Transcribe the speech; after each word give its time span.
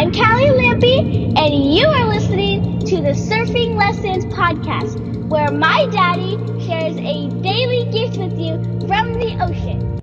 I'm 0.00 0.12
Callie 0.12 0.46
Lampy, 0.46 1.34
and 1.36 1.74
you 1.74 1.86
are 1.86 2.08
listening 2.08 2.78
to 2.86 3.02
the 3.02 3.10
Surfing 3.10 3.76
Lessons 3.76 4.24
Podcast, 4.32 5.28
where 5.28 5.50
my 5.50 5.88
daddy 5.92 6.38
shares 6.64 6.96
a 6.96 7.28
daily 7.42 7.84
gift 7.92 8.16
with 8.16 8.38
you 8.38 8.54
from 8.88 9.12
the 9.12 9.36
ocean. 9.44 9.98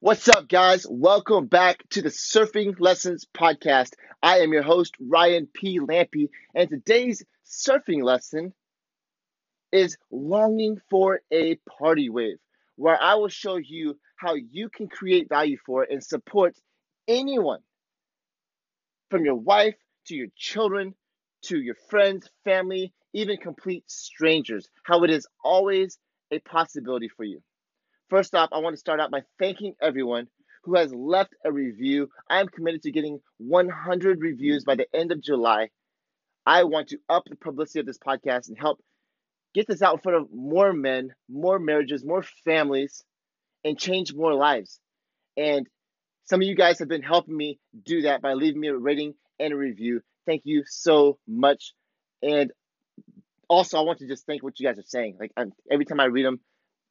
What's 0.00 0.28
up, 0.28 0.46
guys? 0.46 0.86
Welcome 0.86 1.46
back 1.46 1.78
to 1.92 2.02
the 2.02 2.10
Surfing 2.10 2.78
Lessons 2.78 3.26
Podcast. 3.34 3.94
I 4.22 4.40
am 4.40 4.52
your 4.52 4.62
host, 4.62 4.92
Ryan 5.00 5.48
P. 5.50 5.80
Lampy, 5.80 6.28
and 6.54 6.68
today's 6.68 7.24
surfing 7.46 8.02
lesson 8.02 8.52
is 9.72 9.96
longing 10.10 10.82
for 10.90 11.22
a 11.30 11.54
party 11.78 12.10
wave, 12.10 12.36
where 12.80 13.00
I 13.00 13.14
will 13.14 13.28
show 13.28 13.56
you 13.56 13.98
how 14.16 14.34
you 14.34 14.70
can 14.70 14.88
create 14.88 15.28
value 15.28 15.58
for 15.66 15.82
and 15.82 16.02
support 16.02 16.56
anyone 17.06 17.60
from 19.10 19.24
your 19.24 19.34
wife 19.34 19.76
to 20.06 20.14
your 20.14 20.28
children 20.36 20.94
to 21.42 21.60
your 21.60 21.74
friends, 21.88 22.28
family, 22.44 22.92
even 23.12 23.36
complete 23.36 23.84
strangers, 23.90 24.68
how 24.84 25.04
it 25.04 25.10
is 25.10 25.26
always 25.44 25.98
a 26.30 26.38
possibility 26.40 27.08
for 27.08 27.24
you. 27.24 27.42
First 28.08 28.34
off, 28.34 28.50
I 28.52 28.58
want 28.58 28.74
to 28.74 28.80
start 28.80 29.00
out 29.00 29.10
by 29.10 29.22
thanking 29.38 29.74
everyone 29.80 30.28
who 30.64 30.76
has 30.76 30.92
left 30.92 31.34
a 31.44 31.52
review. 31.52 32.08
I 32.28 32.40
am 32.40 32.48
committed 32.48 32.82
to 32.82 32.92
getting 32.92 33.20
100 33.38 34.20
reviews 34.20 34.64
by 34.64 34.74
the 34.74 34.86
end 34.94 35.12
of 35.12 35.22
July. 35.22 35.70
I 36.46 36.64
want 36.64 36.88
to 36.88 36.98
up 37.08 37.24
the 37.28 37.36
publicity 37.36 37.80
of 37.80 37.86
this 37.86 37.98
podcast 37.98 38.48
and 38.48 38.58
help 38.58 38.80
get 39.54 39.66
this 39.66 39.82
out 39.82 39.94
in 39.94 40.00
front 40.00 40.18
of 40.18 40.28
more 40.32 40.72
men, 40.72 41.14
more 41.28 41.58
marriages, 41.58 42.04
more 42.04 42.22
families, 42.44 43.04
and 43.64 43.78
change 43.78 44.14
more 44.14 44.34
lives. 44.34 44.80
And 45.36 45.66
some 46.24 46.40
of 46.40 46.46
you 46.46 46.54
guys 46.54 46.78
have 46.78 46.88
been 46.88 47.02
helping 47.02 47.36
me 47.36 47.58
do 47.84 48.02
that 48.02 48.22
by 48.22 48.34
leaving 48.34 48.60
me 48.60 48.68
a 48.68 48.76
rating 48.76 49.14
and 49.38 49.52
a 49.52 49.56
review. 49.56 50.02
Thank 50.26 50.42
you 50.44 50.64
so 50.66 51.18
much. 51.26 51.72
And 52.22 52.52
also, 53.48 53.78
I 53.78 53.82
want 53.82 53.98
to 53.98 54.06
just 54.06 54.26
thank 54.26 54.42
what 54.42 54.60
you 54.60 54.66
guys 54.66 54.78
are 54.78 54.84
saying. 54.86 55.16
Like 55.18 55.32
I'm, 55.36 55.52
every 55.70 55.84
time 55.84 55.98
I 55.98 56.04
read 56.04 56.24
them, 56.24 56.40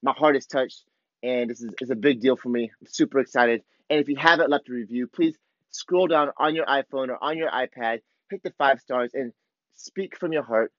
my 0.02 0.12
heart 0.12 0.36
is 0.36 0.46
touched, 0.46 0.84
and 1.24 1.50
this 1.50 1.62
is, 1.62 1.74
is 1.82 1.90
a 1.90 1.96
big 1.96 2.20
deal 2.20 2.36
for 2.36 2.50
me. 2.50 2.72
I'm 2.82 2.88
super 2.88 3.20
excited. 3.20 3.64
And 3.90 4.00
if 4.00 4.10
you 4.10 4.18
haven't 4.18 4.50
left 4.50 4.70
a 4.70 4.74
review, 4.74 5.08
please 5.08 5.38
scroll 5.72 6.08
down 6.08 6.32
on 6.38 6.56
your 6.56 6.66
iPhone 6.66 7.10
or 7.10 7.24
on 7.24 7.38
your 7.38 7.50
iPad, 7.50 8.00
hit 8.30 8.44
the 8.44 8.52
five 8.58 8.80
stars, 8.80 9.12
and 9.14 9.32
speak 9.76 10.18
from 10.18 10.34
your 10.34 10.44
heart. 10.44 10.72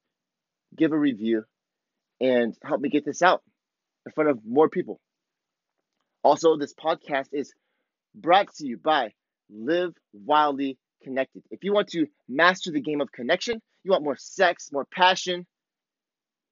Give 0.76 0.92
a 0.92 0.98
review 0.98 1.44
and 2.20 2.54
help 2.62 2.80
me 2.80 2.88
get 2.88 3.04
this 3.04 3.22
out 3.22 3.42
in 4.06 4.12
front 4.12 4.30
of 4.30 4.38
more 4.46 4.68
people. 4.68 5.00
Also, 6.22 6.56
this 6.56 6.74
podcast 6.74 7.28
is 7.32 7.52
brought 8.14 8.52
to 8.54 8.66
you 8.66 8.76
by 8.76 9.12
Live 9.48 9.94
Wildly 10.12 10.78
Connected. 11.02 11.42
If 11.50 11.64
you 11.64 11.72
want 11.72 11.88
to 11.88 12.06
master 12.28 12.70
the 12.70 12.80
game 12.80 13.00
of 13.00 13.10
connection, 13.10 13.60
you 13.84 13.90
want 13.90 14.04
more 14.04 14.18
sex, 14.18 14.70
more 14.70 14.86
passion, 14.92 15.46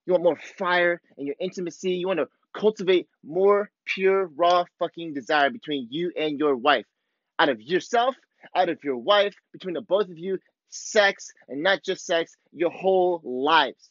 you 0.07 0.13
want 0.13 0.25
more 0.25 0.39
fire 0.59 1.01
in 1.19 1.27
your 1.27 1.37
intimacy, 1.39 1.93
you 1.93 2.07
want 2.07 2.21
to 2.21 2.29
cultivate 2.59 3.09
more 3.23 3.71
pure, 3.85 4.27
raw 4.35 4.65
fucking 4.79 5.13
desire 5.13 5.51
between 5.51 5.89
you 5.91 6.11
and 6.19 6.39
your 6.39 6.57
wife. 6.57 6.87
Out 7.39 7.51
of 7.51 7.61
yourself, 7.61 8.17
out 8.55 8.71
of 8.71 8.79
your 8.83 8.97
wife, 8.97 9.35
between 9.53 9.75
the 9.75 9.83
both 9.83 10.09
of 10.09 10.17
you, 10.17 10.39
sex, 10.71 11.31
and 11.49 11.63
not 11.63 11.85
just 11.85 12.07
sex, 12.07 12.35
your 12.53 12.71
whole 12.71 13.21
lives 13.23 13.91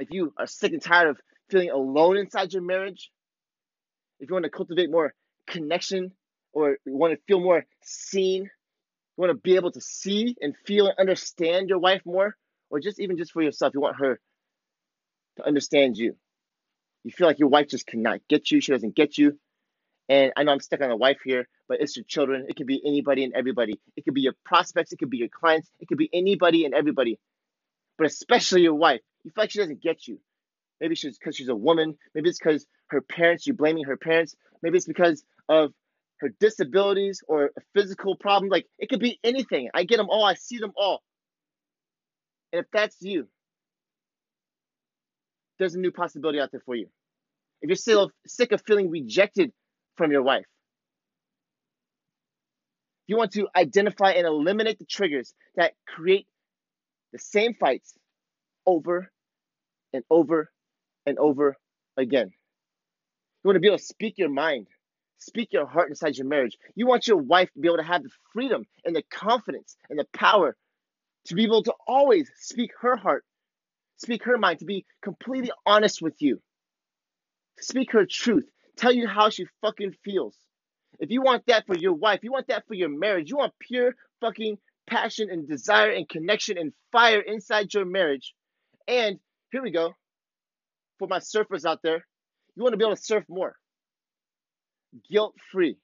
if 0.00 0.08
you 0.10 0.32
are 0.36 0.46
sick 0.46 0.72
and 0.72 0.82
tired 0.82 1.08
of 1.08 1.20
feeling 1.50 1.70
alone 1.70 2.16
inside 2.16 2.52
your 2.52 2.62
marriage, 2.62 3.10
if 4.20 4.28
you 4.28 4.34
want 4.34 4.44
to 4.44 4.50
cultivate 4.50 4.90
more 4.90 5.14
connection 5.46 6.12
or 6.52 6.76
you 6.84 6.96
want 6.96 7.14
to 7.14 7.20
feel 7.26 7.40
more 7.40 7.64
seen, 7.82 8.42
you 8.44 8.50
want 9.16 9.30
to 9.30 9.34
be 9.34 9.56
able 9.56 9.72
to 9.72 9.80
see 9.80 10.36
and 10.40 10.54
feel 10.66 10.86
and 10.86 10.98
understand 10.98 11.68
your 11.68 11.78
wife 11.78 12.02
more, 12.04 12.36
or 12.70 12.80
just 12.80 13.00
even 13.00 13.16
just 13.16 13.32
for 13.32 13.42
yourself, 13.42 13.74
you 13.74 13.80
want 13.80 13.96
her 13.96 14.20
to 15.36 15.46
understand 15.46 15.96
you. 15.96 16.16
You 17.04 17.12
feel 17.12 17.26
like 17.26 17.38
your 17.38 17.48
wife 17.48 17.68
just 17.68 17.86
cannot 17.86 18.20
get 18.28 18.50
you, 18.50 18.60
she 18.60 18.72
doesn't 18.72 18.94
get 18.94 19.16
you. 19.16 19.38
And 20.08 20.32
I 20.36 20.42
know 20.42 20.52
I'm 20.52 20.60
stuck 20.60 20.80
on 20.80 20.90
a 20.90 20.96
wife 20.96 21.18
here, 21.24 21.46
but 21.68 21.80
it's 21.80 21.96
your 21.96 22.04
children. 22.04 22.46
It 22.48 22.56
could 22.56 22.66
be 22.66 22.80
anybody 22.84 23.24
and 23.24 23.34
everybody. 23.34 23.78
It 23.96 24.04
could 24.04 24.14
be 24.14 24.22
your 24.22 24.32
prospects, 24.44 24.92
it 24.92 24.98
could 24.98 25.10
be 25.10 25.18
your 25.18 25.28
clients, 25.28 25.70
it 25.80 25.88
could 25.88 25.98
be 25.98 26.08
anybody 26.12 26.64
and 26.64 26.74
everybody, 26.74 27.18
but 27.96 28.06
especially 28.06 28.62
your 28.62 28.74
wife. 28.74 29.00
You 29.28 29.32
feel 29.34 29.42
like 29.42 29.50
she 29.50 29.58
doesn't 29.58 29.82
get 29.82 30.08
you. 30.08 30.18
Maybe 30.80 30.94
she's 30.94 31.18
because 31.18 31.36
she's 31.36 31.48
a 31.48 31.54
woman. 31.54 31.98
Maybe 32.14 32.30
it's 32.30 32.38
because 32.38 32.66
her 32.86 33.02
parents, 33.02 33.46
you're 33.46 33.56
blaming 33.56 33.84
her 33.84 33.98
parents. 33.98 34.34
Maybe 34.62 34.78
it's 34.78 34.86
because 34.86 35.22
of 35.50 35.74
her 36.20 36.30
disabilities 36.40 37.22
or 37.28 37.50
a 37.54 37.60
physical 37.74 38.16
problem. 38.16 38.48
Like 38.48 38.64
it 38.78 38.88
could 38.88 39.00
be 39.00 39.20
anything. 39.22 39.68
I 39.74 39.84
get 39.84 39.98
them 39.98 40.08
all. 40.08 40.24
I 40.24 40.32
see 40.32 40.56
them 40.56 40.72
all. 40.78 41.02
And 42.54 42.60
if 42.60 42.66
that's 42.72 42.96
you, 43.02 43.28
there's 45.58 45.74
a 45.74 45.78
new 45.78 45.92
possibility 45.92 46.40
out 46.40 46.50
there 46.50 46.62
for 46.64 46.74
you. 46.74 46.86
If 47.60 47.68
you're 47.68 47.76
still 47.76 48.10
sick 48.26 48.52
of 48.52 48.62
feeling 48.66 48.88
rejected 48.88 49.52
from 49.96 50.10
your 50.10 50.22
wife, 50.22 50.46
if 53.04 53.08
you 53.08 53.18
want 53.18 53.32
to 53.32 53.46
identify 53.54 54.12
and 54.12 54.26
eliminate 54.26 54.78
the 54.78 54.86
triggers 54.86 55.34
that 55.56 55.74
create 55.86 56.26
the 57.12 57.18
same 57.18 57.52
fights 57.60 57.92
over 58.64 59.10
and 59.92 60.04
over 60.10 60.50
and 61.06 61.18
over 61.18 61.56
again. 61.96 62.30
You 63.42 63.48
want 63.48 63.56
to 63.56 63.60
be 63.60 63.68
able 63.68 63.78
to 63.78 63.84
speak 63.84 64.14
your 64.18 64.28
mind, 64.28 64.66
speak 65.18 65.52
your 65.52 65.66
heart 65.66 65.88
inside 65.88 66.16
your 66.16 66.26
marriage. 66.26 66.56
You 66.74 66.86
want 66.86 67.06
your 67.06 67.16
wife 67.18 67.52
to 67.52 67.60
be 67.60 67.68
able 67.68 67.78
to 67.78 67.82
have 67.84 68.02
the 68.02 68.10
freedom 68.32 68.64
and 68.84 68.94
the 68.94 69.02
confidence 69.10 69.76
and 69.88 69.98
the 69.98 70.06
power 70.12 70.56
to 71.26 71.34
be 71.34 71.44
able 71.44 71.62
to 71.62 71.74
always 71.86 72.30
speak 72.36 72.70
her 72.80 72.96
heart, 72.96 73.24
speak 73.96 74.24
her 74.24 74.38
mind, 74.38 74.60
to 74.60 74.64
be 74.64 74.86
completely 75.02 75.52
honest 75.66 76.02
with 76.02 76.14
you, 76.20 76.40
speak 77.58 77.92
her 77.92 78.06
truth, 78.06 78.48
tell 78.76 78.92
you 78.92 79.06
how 79.06 79.28
she 79.30 79.46
fucking 79.60 79.94
feels. 80.04 80.36
If 80.98 81.10
you 81.10 81.22
want 81.22 81.44
that 81.46 81.66
for 81.66 81.76
your 81.76 81.92
wife, 81.92 82.20
you 82.22 82.32
want 82.32 82.48
that 82.48 82.66
for 82.66 82.74
your 82.74 82.88
marriage, 82.88 83.30
you 83.30 83.36
want 83.36 83.52
pure 83.60 83.94
fucking 84.20 84.58
passion 84.86 85.30
and 85.30 85.46
desire 85.46 85.90
and 85.90 86.08
connection 86.08 86.58
and 86.58 86.72
fire 86.90 87.20
inside 87.20 87.72
your 87.74 87.84
marriage. 87.84 88.34
And 88.88 89.18
here 89.50 89.62
we 89.62 89.70
go. 89.70 89.94
For 90.98 91.08
my 91.08 91.18
surfers 91.18 91.64
out 91.64 91.80
there, 91.82 92.04
you 92.56 92.62
want 92.62 92.72
to 92.72 92.76
be 92.76 92.84
able 92.84 92.96
to 92.96 93.02
surf 93.02 93.24
more. 93.28 93.54
Guilt 95.10 95.34
free. 95.52 95.76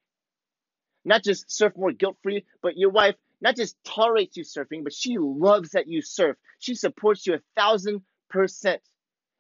Not 1.05 1.23
just 1.23 1.51
surf 1.51 1.75
more 1.77 1.93
guilt 1.93 2.17
free, 2.23 2.45
but 2.63 2.77
your 2.77 2.91
wife 2.91 3.15
not 3.41 3.57
just 3.57 3.77
tolerates 3.85 4.37
you 4.37 4.45
surfing, 4.45 4.83
but 4.85 4.93
she 4.93 5.19
loves 5.19 5.71
that 5.71 5.87
you 5.87 6.01
surf. 6.03 6.37
She 6.59 6.75
supports 6.75 7.27
you 7.27 7.35
a 7.35 7.41
thousand 7.57 8.03
percent. 8.31 8.81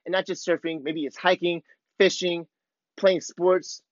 And 0.05 0.13
not 0.13 0.27
just 0.27 0.47
surfing, 0.47 0.83
maybe 0.83 1.05
it's 1.07 1.17
hiking, 1.17 1.63
fishing, 1.97 2.47
playing 2.99 3.23
sports, 3.23 3.83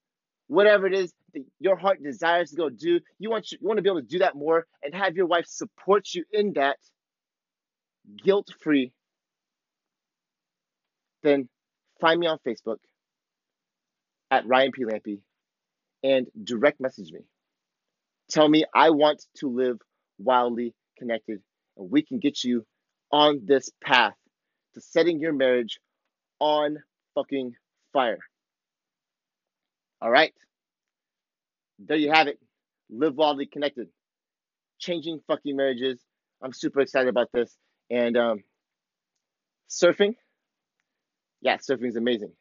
whatever 0.49 0.87
it 0.87 0.95
is 0.95 1.15
that 1.33 1.45
your 1.61 1.77
heart 1.77 2.03
desires 2.03 2.51
to 2.51 2.57
go 2.57 2.69
do. 2.69 3.01
You 3.19 3.31
want 3.31 3.51
you 3.53 3.59
want 3.63 3.79
to 3.79 3.83
be 3.83 3.89
able 3.89 4.03
to 4.03 4.07
do 4.07 4.19
that 4.19 4.37
more 4.37 4.67
and 4.83 4.95
have 4.95 5.17
your 5.17 5.27
wife 5.27 5.47
support 5.47 6.13
you 6.15 6.25
in 6.31 6.53
that 6.55 6.77
guilt 8.23 8.53
free 8.61 8.93
then 11.23 11.49
find 12.01 12.19
me 12.19 12.27
on 12.27 12.39
Facebook 12.47 12.79
at 14.31 14.47
Ryan 14.47 14.73
P. 14.73 14.85
Lampy 14.85 15.21
and 16.03 16.27
direct 16.43 16.81
message 16.81 17.13
me. 17.13 17.21
Tell 18.31 18.49
me 18.49 18.65
I 18.75 18.91
want 18.91 19.25
to 19.39 19.49
live 19.49 19.79
wildly 20.19 20.75
connected, 20.99 21.41
and 21.77 21.91
we 21.91 22.03
can 22.03 22.19
get 22.19 22.43
you 22.45 22.65
on 23.11 23.43
this 23.45 23.71
path 23.83 24.15
to 24.75 24.81
setting 24.81 25.21
your 25.21 25.33
marriage 25.33 25.79
on 26.39 26.79
fucking 27.15 27.53
fire. 27.93 28.19
All 30.01 30.11
right. 30.11 30.33
There 31.79 31.97
you 31.97 32.11
have 32.11 32.27
it. 32.27 32.39
Live 32.91 33.15
wildly 33.15 33.47
connected. 33.47 33.89
Changing 34.79 35.21
fucking 35.27 35.57
marriages. 35.57 36.01
I'm 36.43 36.53
super 36.53 36.81
excited 36.81 37.09
about 37.09 37.29
this. 37.33 37.55
And 37.91 38.17
um, 38.17 38.39
surfing 39.71 40.15
yeah, 41.43 41.59
surfing 41.59 41.89
is 41.89 41.97
amazing. 41.97 42.33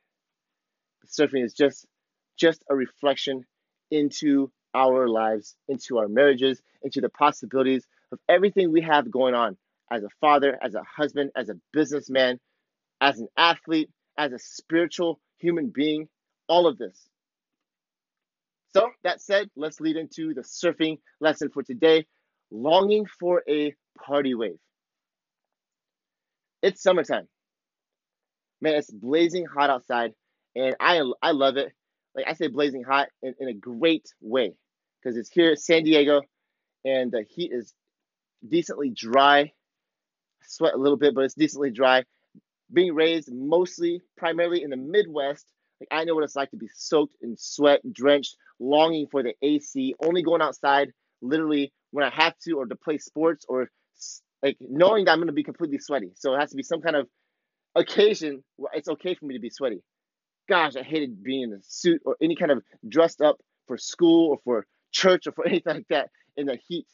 Surfing 1.08 1.44
is 1.46 1.54
just 1.54 1.86
just 2.38 2.64
a 2.70 2.76
reflection 2.76 3.46
into 3.92 4.52
our 4.74 5.10
lives, 5.10 5.56
into 5.68 6.00
our 6.00 6.08
marriages, 6.08 6.62
into 6.84 7.02
the 7.02 7.10
possibilities 7.10 7.86
of 8.12 8.20
everything 8.30 8.72
we 8.72 8.82
have 8.82 9.12
going 9.12 9.36
on 9.36 9.58
as 9.92 10.04
a 10.04 10.10
father, 10.22 10.58
as 10.64 10.76
a 10.76 10.84
husband, 10.84 11.32
as 11.36 11.50
a 11.50 11.56
businessman, 11.74 12.40
as 13.02 13.20
an 13.20 13.28
athlete, 13.38 13.90
as 14.18 14.32
a 14.34 14.40
spiritual 14.40 15.20
human 15.40 15.70
being, 15.70 16.08
all 16.48 16.68
of 16.68 16.78
this. 16.78 17.10
So, 18.74 18.90
that 19.04 19.22
said, 19.22 19.50
let's 19.58 19.82
lead 19.82 19.98
into 19.98 20.34
the 20.34 20.42
surfing 20.42 21.00
lesson 21.20 21.50
for 21.50 21.64
today 21.64 22.06
longing 22.52 23.06
for 23.20 23.44
a 23.50 23.76
party 24.06 24.36
wave. 24.36 24.60
It's 26.62 26.82
summertime. 26.82 27.28
Man, 28.62 28.76
it's 28.76 28.92
blazing 28.92 29.46
hot 29.46 29.70
outside, 29.70 30.14
and 30.56 30.76
I 30.80 31.02
I 31.22 31.32
love 31.32 31.58
it. 31.58 31.74
Like 32.16 32.28
I 32.28 32.34
say, 32.34 32.48
blazing 32.48 32.84
hot 32.84 33.10
in, 33.24 33.36
in 33.40 33.48
a 33.50 33.54
great 33.54 34.14
way 34.22 34.54
because 35.02 35.18
it's 35.18 35.30
here, 35.32 35.56
San 35.56 35.84
Diego, 35.84 36.22
and 36.86 37.12
the 37.12 37.24
heat 37.24 37.52
is 37.54 37.74
decently 38.48 38.92
dry. 38.92 39.54
Sweat 40.44 40.74
a 40.74 40.78
little 40.78 40.98
bit, 40.98 41.16
but 41.16 41.26
it's 41.26 41.36
decently 41.36 41.72
dry. 41.72 42.04
Being 42.74 42.96
raised 42.96 43.32
mostly, 43.34 44.02
primarily 44.18 44.64
in 44.64 44.70
the 44.72 44.78
Midwest, 44.78 45.48
like 45.80 45.90
I 45.92 46.06
know 46.06 46.16
what 46.16 46.24
it's 46.24 46.36
like 46.36 46.52
to 46.52 46.58
be 46.58 46.70
soaked 46.74 47.16
in 47.22 47.36
sweat, 47.38 47.82
drenched, 47.94 48.38
longing 48.60 49.08
for 49.12 49.24
the 49.24 49.36
AC, 49.42 49.96
only 50.04 50.24
going 50.24 50.42
outside 50.42 50.92
literally 51.22 51.74
when 51.92 52.06
I 52.06 52.10
have 52.12 52.38
to, 52.46 52.54
or 52.54 52.66
to 52.66 52.76
play 52.76 52.98
sports, 53.00 53.46
or 53.50 53.70
like 54.44 54.58
knowing 54.62 55.06
that 55.06 55.12
I'm 55.12 55.20
going 55.20 55.28
to 55.28 55.34
be 55.34 55.44
completely 55.44 55.80
sweaty. 55.80 56.12
So 56.16 56.34
it 56.36 56.40
has 56.40 56.52
to 56.52 56.58
be 56.58 56.64
some 56.64 56.82
kind 56.82 56.96
of 56.96 57.08
occasion 57.76 58.44
where 58.58 58.72
it's 58.74 58.90
okay 58.90 59.16
for 59.16 59.26
me 59.26 59.36
to 59.36 59.40
be 59.42 59.50
sweaty. 59.50 59.82
Gosh, 60.50 60.76
I 60.76 60.84
hated 60.84 61.24
being 61.24 61.44
in 61.44 61.54
a 61.54 61.60
suit 61.64 62.02
or 62.06 62.18
any 62.22 62.36
kind 62.36 62.52
of 62.52 62.64
dressed 62.88 63.22
up 63.22 63.38
for 63.68 63.78
school 63.78 64.32
or 64.32 64.38
for 64.44 64.66
church 64.92 65.28
or 65.28 65.32
for 65.32 65.48
anything 65.48 65.76
like 65.76 65.88
that 65.90 66.10
in 66.36 66.48
the 66.48 66.58
heat. 66.68 66.88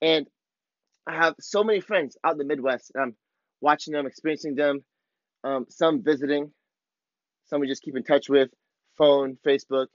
And 0.00 0.26
I 1.06 1.16
have 1.16 1.34
so 1.40 1.64
many 1.64 1.80
friends 1.80 2.16
out 2.24 2.32
in 2.32 2.38
the 2.38 2.44
Midwest, 2.44 2.92
and 2.94 3.02
I'm 3.02 3.16
watching 3.60 3.92
them, 3.92 4.06
experiencing 4.06 4.54
them, 4.54 4.84
um, 5.42 5.66
some 5.68 6.02
visiting, 6.02 6.50
some 7.46 7.60
we 7.60 7.66
just 7.66 7.82
keep 7.82 7.96
in 7.96 8.04
touch 8.04 8.28
with, 8.28 8.48
phone, 8.96 9.36
Facebook. 9.46 9.86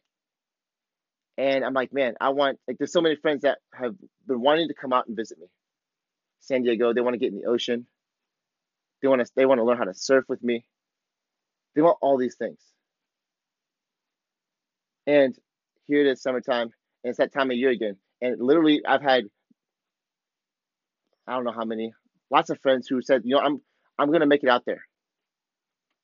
And 1.38 1.63
I'm 1.63 1.74
like, 1.74 1.94
man, 1.94 2.15
I 2.19 2.30
want, 2.30 2.60
like, 2.68 2.77
there's 2.77 2.92
so 2.92 3.01
many 3.01 3.15
friends 3.15 3.42
that 3.44 3.60
have 3.74 3.95
been 4.27 4.42
wanting 4.42 4.68
to 4.68 4.74
come 4.74 4.94
out 4.94 5.07
and 5.07 5.15
visit 5.15 5.39
me. 5.39 5.48
San 6.42 6.63
Diego, 6.63 6.94
they 6.94 7.01
want 7.01 7.13
to 7.13 7.19
get 7.19 7.31
in 7.31 7.39
the 7.39 7.48
ocean. 7.48 7.88
They 9.01 9.07
want 9.07 9.25
to, 9.25 9.31
they 9.36 9.46
want 9.46 9.60
to 9.60 9.63
learn 9.66 9.78
how 9.78 9.86
to 9.86 9.94
surf 9.94 10.25
with 10.30 10.44
me. 10.44 10.66
They 11.75 11.81
want 11.81 11.98
all 12.01 12.18
these 12.18 12.36
things. 12.36 12.60
And 15.07 15.36
here 15.88 16.01
it 16.06 16.07
is 16.12 16.22
summertime, 16.22 16.69
and 17.04 17.10
it's 17.10 17.18
that 17.18 17.34
time 17.34 17.51
of 17.51 17.57
year 17.57 17.69
again. 17.72 17.98
And 18.22 18.40
literally, 18.42 18.81
I've 18.88 19.01
had 19.01 19.25
I 21.28 21.34
don't 21.34 21.44
know 21.46 21.51
how 21.51 21.66
many, 21.66 21.94
lots 22.31 22.50
of 22.50 22.60
friends 22.60 22.88
who 22.88 23.01
said, 23.01 23.22
you 23.24 23.36
know, 23.36 23.42
I'm 23.42 23.62
I'm 24.00 24.12
gonna 24.12 24.25
make 24.25 24.44
it 24.44 24.50
out 24.50 24.66
there. 24.66 24.84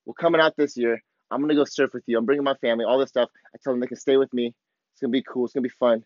We're 0.05 0.13
coming 0.13 0.41
out 0.41 0.55
this 0.57 0.77
year. 0.77 1.01
I'm 1.31 1.41
gonna 1.41 1.55
go 1.55 1.65
surf 1.65 1.91
with 1.93 2.03
you. 2.07 2.17
I'm 2.17 2.25
bringing 2.25 2.43
my 2.43 2.55
family, 2.55 2.85
all 2.85 2.99
this 2.99 3.09
stuff. 3.09 3.29
I 3.53 3.57
tell 3.63 3.73
them 3.73 3.79
they 3.81 3.87
can 3.87 3.97
stay 3.97 4.17
with 4.17 4.33
me. 4.33 4.53
It's 4.93 5.01
gonna 5.01 5.11
be 5.11 5.23
cool. 5.23 5.45
It's 5.45 5.53
gonna 5.53 5.63
be 5.63 5.69
fun, 5.69 6.03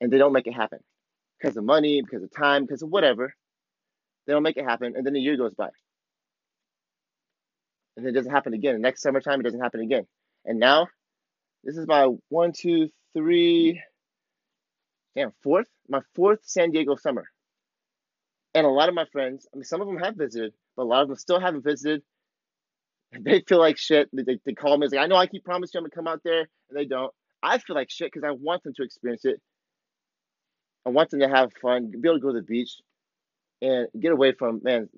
and 0.00 0.12
they 0.12 0.18
don't 0.18 0.32
make 0.32 0.46
it 0.46 0.54
happen 0.54 0.80
because 1.40 1.56
of 1.56 1.64
money, 1.64 2.02
because 2.02 2.22
of 2.22 2.32
time, 2.34 2.64
because 2.64 2.82
of 2.82 2.90
whatever. 2.90 3.34
They 4.26 4.32
don't 4.32 4.42
make 4.42 4.56
it 4.56 4.64
happen, 4.64 4.94
and 4.96 5.06
then 5.06 5.16
a 5.16 5.20
year 5.20 5.36
goes 5.36 5.54
by, 5.54 5.70
and 7.96 8.06
it 8.06 8.12
doesn't 8.12 8.32
happen 8.32 8.54
again. 8.54 8.80
Next 8.80 9.02
summertime, 9.02 9.40
it 9.40 9.44
doesn't 9.44 9.60
happen 9.60 9.80
again. 9.80 10.06
And 10.44 10.58
now, 10.58 10.88
this 11.64 11.76
is 11.76 11.86
my 11.86 12.08
one, 12.28 12.52
two, 12.52 12.88
three, 13.14 13.82
damn, 15.14 15.32
fourth, 15.42 15.68
my 15.88 16.00
fourth 16.14 16.40
San 16.42 16.70
Diego 16.70 16.96
summer. 16.96 17.24
And 18.54 18.66
a 18.66 18.70
lot 18.70 18.88
of 18.88 18.94
my 18.94 19.04
friends, 19.12 19.46
I 19.52 19.56
mean, 19.56 19.64
some 19.64 19.80
of 19.80 19.86
them 19.86 19.98
have 19.98 20.16
visited, 20.16 20.54
but 20.76 20.84
a 20.84 20.84
lot 20.84 21.02
of 21.02 21.08
them 21.08 21.16
still 21.16 21.40
haven't 21.40 21.64
visited. 21.64 22.02
They 23.18 23.40
feel 23.46 23.60
like 23.60 23.78
shit. 23.78 24.10
They, 24.12 24.38
they 24.44 24.52
call 24.52 24.76
me, 24.76 24.84
it's 24.84 24.94
like, 24.94 25.02
I 25.02 25.06
know 25.06 25.16
I 25.16 25.28
keep 25.28 25.44
promising 25.44 25.78
I'm 25.78 25.82
going 25.82 25.90
to 25.90 25.94
come 25.94 26.08
out 26.08 26.22
there, 26.24 26.40
and 26.40 26.76
they 26.76 26.84
don't. 26.84 27.12
I 27.42 27.58
feel 27.58 27.76
like 27.76 27.88
shit 27.88 28.12
because 28.12 28.26
I 28.26 28.32
want 28.32 28.64
them 28.64 28.74
to 28.74 28.82
experience 28.82 29.24
it. 29.24 29.40
I 30.84 30.90
want 30.90 31.10
them 31.10 31.20
to 31.20 31.28
have 31.28 31.52
fun, 31.62 31.90
be 31.90 32.08
able 32.08 32.18
to 32.18 32.20
go 32.20 32.32
to 32.32 32.40
the 32.40 32.42
beach 32.42 32.80
and 33.62 33.88
get 33.98 34.12
away 34.12 34.32
from, 34.32 34.60
man, 34.62 34.88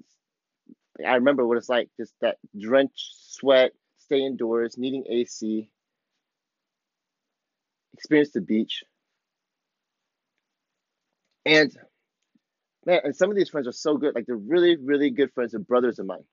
I 1.07 1.15
remember 1.15 1.47
what 1.47 1.59
it's 1.59 1.69
like 1.69 1.91
just 1.97 2.13
that 2.21 2.39
drenched 2.59 3.15
sweat, 3.31 3.73
stay 3.99 4.25
indoors, 4.25 4.77
needing 4.77 5.05
AC, 5.09 5.71
experience 7.95 8.31
the 8.31 8.41
beach. 8.41 8.83
And 11.47 11.73
man, 12.85 13.01
and 13.05 13.17
some 13.17 13.31
of 13.31 13.37
these 13.37 13.49
friends 13.49 13.69
are 13.69 13.73
so 13.73 13.97
good. 13.97 14.15
Like 14.15 14.27
they're 14.27 14.37
really, 14.37 14.77
really 14.77 15.11
good 15.11 15.33
friends 15.33 15.55
and 15.55 15.67
brothers 15.67 15.99
of 15.99 16.07
mine. 16.07 16.25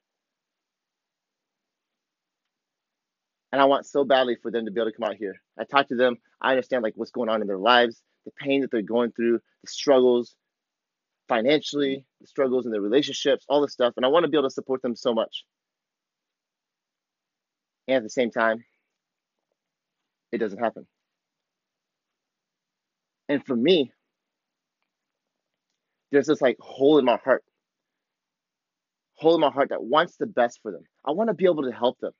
And 3.52 3.62
I 3.62 3.66
want 3.66 3.86
so 3.86 4.04
badly 4.04 4.36
for 4.42 4.52
them 4.52 4.66
to 4.66 4.72
be 4.72 4.82
able 4.82 4.92
to 4.92 4.98
come 4.98 5.08
out 5.08 5.16
here. 5.16 5.36
I 5.58 5.64
talk 5.64 5.88
to 5.88 5.96
them. 5.96 6.18
I 6.42 6.52
understand 6.52 6.84
like 6.84 6.94
what's 6.96 7.12
going 7.12 7.30
on 7.30 7.42
in 7.42 7.48
their 7.48 7.58
lives, 7.58 8.02
the 8.26 8.32
pain 8.32 8.62
that 8.62 8.72
they're 8.72 8.82
going 8.82 9.12
through, 9.12 9.40
the 9.64 9.68
struggles 9.72 10.36
financially, 11.28 12.06
the 12.22 12.28
struggles 12.28 12.66
in 12.66 12.72
their 12.72 12.82
relationships, 12.82 13.46
all 13.50 13.62
this 13.62 13.74
stuff. 13.74 13.94
And 13.98 14.06
I 14.06 14.10
want 14.10 14.24
to 14.24 14.30
be 14.30 14.38
able 14.38 14.50
to 14.50 14.54
support 14.54 14.82
them 14.82 14.96
so 14.96 15.14
much. 15.14 15.46
And 17.88 17.98
at 17.98 18.04
the 18.04 18.10
same 18.10 18.32
time, 18.32 18.64
it 20.32 20.40
doesn't 20.40 20.60
happen. 20.60 20.88
And 23.30 23.46
for 23.46 23.56
me, 23.56 23.92
there's 26.12 26.28
this 26.28 26.42
like 26.42 26.58
hole 26.60 26.98
in 27.00 27.06
my 27.06 27.18
heart, 27.24 27.44
hole 29.16 29.36
in 29.36 29.42
my 29.42 29.50
heart 29.50 29.70
that 29.70 29.84
wants 29.84 30.18
the 30.18 30.28
best 30.28 30.60
for 30.62 30.72
them. 30.72 30.84
I 31.06 31.12
want 31.12 31.30
to 31.30 31.34
be 31.34 31.46
able 31.46 31.64
to 31.64 31.72
help 31.72 32.00
them. 32.00 32.12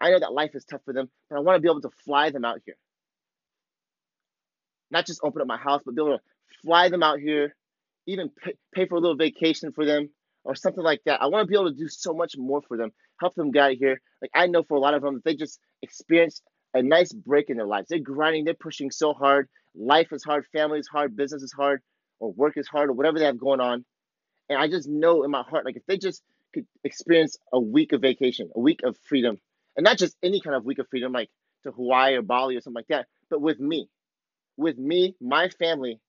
I 0.00 0.10
know 0.10 0.20
that 0.20 0.32
life 0.32 0.54
is 0.54 0.64
tough 0.64 0.82
for 0.84 0.92
them, 0.94 1.10
but 1.28 1.36
I 1.36 1.40
want 1.40 1.56
to 1.56 1.60
be 1.60 1.68
able 1.68 1.80
to 1.82 1.90
fly 2.04 2.30
them 2.30 2.44
out 2.44 2.60
here. 2.64 2.76
Not 4.90 5.06
just 5.06 5.20
open 5.22 5.42
up 5.42 5.48
my 5.48 5.56
house, 5.56 5.82
but 5.84 5.94
be 5.94 6.02
able 6.02 6.18
to 6.18 6.22
fly 6.62 6.88
them 6.88 7.02
out 7.02 7.18
here, 7.20 7.54
even 8.08 8.30
pay, 8.42 8.54
pay 8.74 8.86
for 8.86 8.96
a 8.96 9.00
little 9.00 9.16
vacation 9.16 9.70
for 9.72 9.84
them 9.84 10.08
or 10.42 10.54
something 10.54 10.82
like 10.82 11.00
that. 11.04 11.20
I 11.22 11.26
want 11.26 11.46
to 11.46 11.46
be 11.46 11.54
able 11.54 11.70
to 11.70 11.76
do 11.76 11.88
so 11.88 12.14
much 12.14 12.34
more 12.36 12.62
for 12.66 12.76
them, 12.76 12.90
help 13.20 13.34
them 13.34 13.50
get 13.50 13.62
out 13.62 13.72
here. 13.72 14.00
Like 14.22 14.30
I 14.34 14.46
know 14.46 14.62
for 14.62 14.76
a 14.76 14.80
lot 14.80 14.94
of 14.94 15.02
them, 15.02 15.20
they 15.24 15.36
just 15.36 15.60
experienced 15.82 16.42
a 16.74 16.82
nice 16.82 17.12
break 17.12 17.50
in 17.50 17.58
their 17.58 17.66
lives. 17.66 17.88
They're 17.88 17.98
grinding, 17.98 18.44
they're 18.44 18.54
pushing 18.54 18.90
so 18.90 19.12
hard. 19.12 19.48
Life 19.76 20.08
is 20.12 20.24
hard, 20.24 20.46
family 20.52 20.78
is 20.78 20.88
hard, 20.88 21.16
business 21.16 21.42
is 21.42 21.52
hard 21.52 21.82
or 22.18 22.32
work 22.32 22.56
is 22.56 22.66
hard 22.66 22.88
or 22.88 22.94
whatever 22.94 23.18
they 23.18 23.26
have 23.26 23.38
going 23.38 23.60
on. 23.60 23.84
And 24.48 24.58
I 24.58 24.68
just 24.68 24.88
know 24.88 25.22
in 25.22 25.30
my 25.30 25.42
heart, 25.42 25.66
like 25.66 25.76
if 25.76 25.84
they 25.86 25.98
just 25.98 26.22
could 26.54 26.66
experience 26.84 27.36
a 27.52 27.60
week 27.60 27.92
of 27.92 28.00
vacation, 28.00 28.50
a 28.54 28.60
week 28.60 28.80
of 28.84 28.96
freedom, 29.04 29.38
and 29.76 29.84
not 29.84 29.98
just 29.98 30.16
any 30.22 30.40
kind 30.40 30.56
of 30.56 30.64
week 30.64 30.78
of 30.78 30.88
freedom, 30.88 31.12
like 31.12 31.28
to 31.64 31.72
Hawaii 31.72 32.14
or 32.14 32.22
Bali 32.22 32.56
or 32.56 32.60
something 32.62 32.78
like 32.78 32.88
that, 32.88 33.06
but 33.28 33.42
with 33.42 33.60
me, 33.60 33.88
with 34.56 34.78
me, 34.78 35.14
my 35.20 35.50
family, 35.50 36.00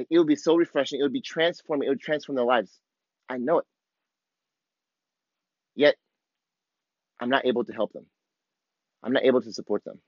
like 0.00 0.08
it 0.10 0.18
would 0.18 0.26
be 0.28 0.36
so 0.36 0.56
refreshing. 0.56 1.00
It 1.00 1.04
would 1.04 1.12
be 1.12 1.22
transforming. 1.22 1.86
It 1.86 1.90
would 1.90 2.00
transform 2.00 2.36
their 2.36 2.46
lives. 2.46 2.72
I 3.28 3.38
know 3.38 3.58
it. 3.58 3.66
Yet, 5.76 5.96
I'm 7.20 7.30
not 7.30 7.46
able 7.46 7.64
to 7.64 7.72
help 7.72 7.92
them. 7.92 8.06
I'm 9.02 9.12
not 9.12 9.24
able 9.24 9.42
to 9.42 9.52
support 9.52 9.84
them. 9.84 10.00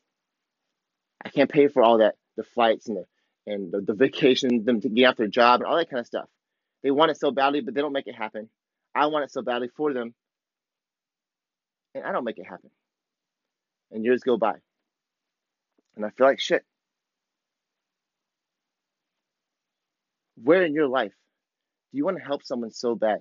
I 1.25 1.29
can't 1.31 1.51
pay 1.51 1.69
for 1.69 1.83
all 1.83 1.99
that, 1.99 2.17
the 2.37 2.45
flights 2.45 2.89
and 2.89 2.99
the 2.99 3.05
and 3.47 3.73
the, 3.73 3.81
the 3.81 3.95
vacation, 3.95 4.65
them 4.65 4.81
to 4.83 4.89
get 4.89 5.07
off 5.07 5.17
their 5.17 5.29
job 5.29 5.61
and 5.61 5.69
all 5.69 5.77
that 5.77 5.91
kind 5.91 6.01
of 6.01 6.07
stuff. 6.07 6.29
They 6.83 6.91
want 6.93 7.11
it 7.11 7.19
so 7.19 7.33
badly, 7.33 7.61
but 7.61 7.75
they 7.75 7.81
don't 7.81 7.93
make 7.93 8.07
it 8.09 8.15
happen. 8.15 8.49
I 8.95 9.07
want 9.07 9.25
it 9.25 9.33
so 9.33 9.43
badly 9.43 9.69
for 9.77 9.93
them, 9.93 10.15
and 11.95 12.05
I 12.05 12.13
don't 12.13 12.25
make 12.25 12.39
it 12.39 12.47
happen. 12.47 12.71
And 13.91 14.05
years 14.05 14.23
go 14.23 14.37
by, 14.37 14.55
and 15.97 16.05
I 16.07 16.11
feel 16.11 16.27
like 16.27 16.41
shit. 16.41 16.65
Where 20.43 20.65
in 20.65 20.75
your 20.75 20.89
life 20.89 21.13
do 21.93 21.99
you 21.99 22.05
want 22.05 22.19
to 22.19 22.25
help 22.25 22.43
someone 22.43 22.71
so 22.71 22.95
bad? 22.95 23.21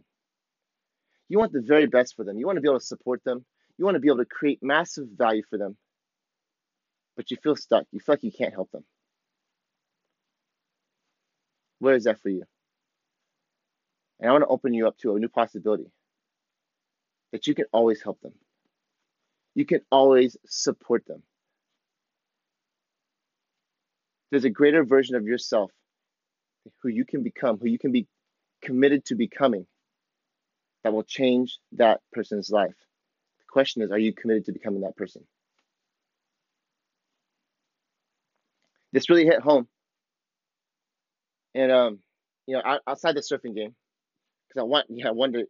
You 1.29 1.37
want 1.39 1.53
the 1.53 1.61
very 1.61 1.85
best 1.85 2.15
for 2.15 2.25
them. 2.25 2.37
You 2.37 2.45
want 2.45 2.57
to 2.57 2.61
be 2.61 2.67
able 2.67 2.79
to 2.79 2.85
support 2.85 3.23
them. 3.23 3.45
You 3.77 3.85
want 3.85 3.95
to 3.95 3.99
be 3.99 4.07
able 4.07 4.17
to 4.17 4.25
create 4.25 4.59
massive 4.61 5.07
value 5.15 5.43
for 5.49 5.57
them. 5.57 5.77
But 7.15 7.31
you 7.31 7.37
feel 7.37 7.55
stuck. 7.55 7.85
You 7.91 7.99
feel 7.99 8.13
like 8.13 8.23
you 8.23 8.31
can't 8.31 8.53
help 8.53 8.71
them. 8.71 8.83
Where 11.79 11.95
is 11.95 12.05
that 12.05 12.21
for 12.21 12.29
you? 12.29 12.43
And 14.19 14.29
I 14.29 14.31
want 14.33 14.43
to 14.43 14.47
open 14.47 14.73
you 14.73 14.87
up 14.87 14.97
to 14.99 15.15
a 15.15 15.19
new 15.19 15.29
possibility 15.29 15.91
that 17.31 17.47
you 17.47 17.55
can 17.55 17.65
always 17.71 18.01
help 18.01 18.19
them. 18.21 18.33
You 19.55 19.65
can 19.65 19.81
always 19.91 20.37
support 20.45 21.05
them. 21.07 21.23
There's 24.29 24.45
a 24.45 24.49
greater 24.49 24.83
version 24.83 25.15
of 25.15 25.25
yourself 25.25 25.71
who 26.81 26.89
you 26.89 27.05
can 27.05 27.23
become, 27.23 27.57
who 27.59 27.67
you 27.67 27.79
can 27.79 27.91
be 27.91 28.07
committed 28.61 29.05
to 29.05 29.15
becoming 29.15 29.65
that 30.83 30.93
will 30.93 31.03
change 31.03 31.57
that 31.73 32.01
person's 32.11 32.49
life. 32.49 32.75
The 33.39 33.45
question 33.49 33.81
is, 33.81 33.91
are 33.91 33.99
you 33.99 34.13
committed 34.13 34.45
to 34.45 34.51
becoming 34.51 34.81
that 34.81 34.95
person? 34.95 35.23
This 38.93 39.09
really 39.09 39.25
hit 39.25 39.41
home 39.41 39.67
and 41.53 41.71
um, 41.71 41.99
you 42.47 42.55
know, 42.55 42.79
outside 42.87 43.15
the 43.15 43.21
surfing 43.21 43.55
game, 43.55 43.75
because 44.47 44.61
I 44.61 44.63
want, 44.63 44.87
yeah, 44.89 45.09
I 45.09 45.11
want 45.11 45.33
to 45.33 45.45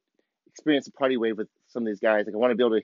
experience 0.47 0.87
a 0.87 0.91
party 0.91 1.17
wave 1.17 1.37
with 1.37 1.47
some 1.67 1.83
of 1.83 1.87
these 1.87 1.99
guys. 1.99 2.25
Like 2.25 2.35
I 2.35 2.37
want 2.37 2.51
to 2.51 2.55
be 2.55 2.63
able 2.63 2.79
to, 2.79 2.83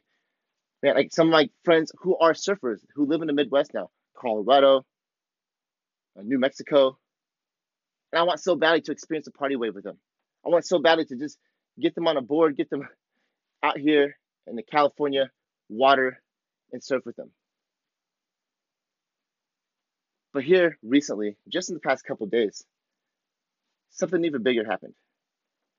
man, 0.84 0.96
like 0.96 1.12
some 1.12 1.28
of 1.28 1.32
my 1.32 1.50
friends 1.64 1.92
who 2.00 2.18
are 2.18 2.34
surfers 2.34 2.80
who 2.96 3.06
live 3.06 3.22
in 3.22 3.28
the 3.28 3.34
Midwest 3.34 3.74
now, 3.74 3.90
Colorado, 4.18 4.86
uh, 6.18 6.22
New 6.24 6.40
Mexico, 6.40 6.98
and 8.12 8.20
I 8.20 8.24
want 8.24 8.40
so 8.40 8.56
badly 8.56 8.82
to 8.82 8.92
experience 8.92 9.28
a 9.28 9.32
party 9.32 9.56
wave 9.56 9.76
with 9.76 9.84
them. 9.84 9.98
I 10.46 10.50
want 10.50 10.66
so 10.66 10.80
badly 10.80 11.06
to 11.06 11.16
just 11.16 11.38
get 11.80 11.96
them 11.96 12.08
on 12.08 12.18
a 12.18 12.22
board, 12.22 12.58
get 12.58 12.70
them 12.70 12.88
out 13.64 13.78
here 13.78 14.18
in 14.48 14.56
the 14.56 14.64
California 14.64 15.30
water 15.70 16.22
and 16.72 16.84
surf 16.84 17.04
with 17.06 17.16
them. 17.16 17.32
But 20.34 20.44
here 20.44 20.78
recently, 20.84 21.38
just 21.50 21.70
in 21.70 21.74
the 21.74 21.82
past 21.82 22.06
couple 22.06 22.28
days, 22.28 22.64
something 23.90 24.24
even 24.24 24.44
bigger 24.44 24.66
happened. 24.66 24.94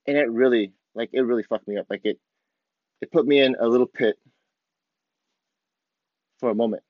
And 0.07 0.17
it 0.17 0.31
really, 0.31 0.73
like, 0.95 1.11
it 1.13 1.21
really 1.21 1.43
fucked 1.43 1.69
me 1.69 1.77
up. 1.77 1.87
Like, 1.89 2.01
it, 2.05 2.19
it 3.01 3.13
put 3.13 3.27
me 3.27 3.41
in 3.41 3.57
a 3.61 3.69
little 3.69 3.87
pit 3.87 4.17
for 6.41 6.51
a 6.51 6.55
moment. 6.55 6.83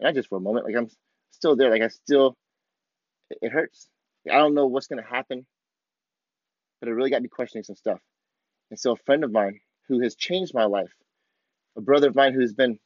Not 0.00 0.14
just 0.14 0.28
for 0.28 0.36
a 0.38 0.40
moment. 0.40 0.64
Like, 0.64 0.76
I'm 0.76 0.88
still 1.32 1.56
there. 1.56 1.70
Like, 1.70 1.82
I 1.82 1.88
still, 1.88 2.36
it 3.30 3.52
hurts. 3.52 3.88
I 4.30 4.36
don't 4.38 4.54
know 4.54 4.66
what's 4.66 4.86
going 4.86 5.02
to 5.02 5.08
happen, 5.08 5.46
but 6.80 6.88
it 6.88 6.92
really 6.92 7.10
got 7.10 7.22
me 7.22 7.28
questioning 7.28 7.64
some 7.64 7.76
stuff. 7.76 8.00
And 8.70 8.78
so, 8.78 8.92
a 8.92 8.96
friend 9.06 9.24
of 9.24 9.32
mine 9.32 9.60
who 9.88 10.00
has 10.00 10.14
changed 10.14 10.54
my 10.54 10.64
life, 10.64 10.92
a 11.76 11.80
brother 11.80 12.08
of 12.08 12.14
mine 12.14 12.34
who's 12.34 12.52
been 12.52 12.78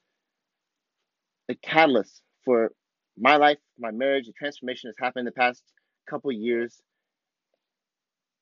a 1.48 1.54
catalyst 1.54 2.22
for 2.44 2.72
my 3.18 3.36
life, 3.36 3.58
my 3.78 3.90
marriage, 3.90 4.26
the 4.26 4.32
transformation 4.32 4.88
has 4.88 4.96
happened 4.98 5.22
in 5.22 5.26
the 5.26 5.32
past 5.32 5.62
couple 6.08 6.30
years, 6.32 6.80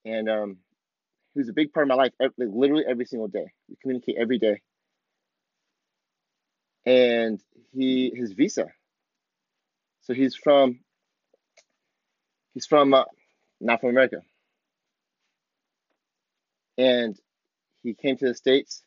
and 0.04 0.28
um, 0.28 0.56
who's 1.34 1.48
a 1.48 1.52
big 1.52 1.72
part 1.72 1.84
of 1.84 1.88
my 1.88 1.94
life, 1.94 2.12
literally 2.38 2.84
every 2.88 3.06
single 3.06 3.28
day. 3.28 3.46
We 3.68 3.76
communicate 3.82 4.16
every 4.18 4.38
day, 4.38 4.60
and 6.86 7.40
he 7.72 8.12
his 8.14 8.32
visa. 8.32 8.66
So 10.02 10.14
he's 10.14 10.36
from 10.36 10.80
he's 12.54 12.66
from 12.66 12.94
uh, 12.94 13.04
not 13.60 13.80
from 13.80 13.90
America, 13.90 14.22
and 16.78 17.18
he 17.82 17.94
came 17.94 18.16
to 18.18 18.28
the 18.28 18.34
states. 18.34 18.82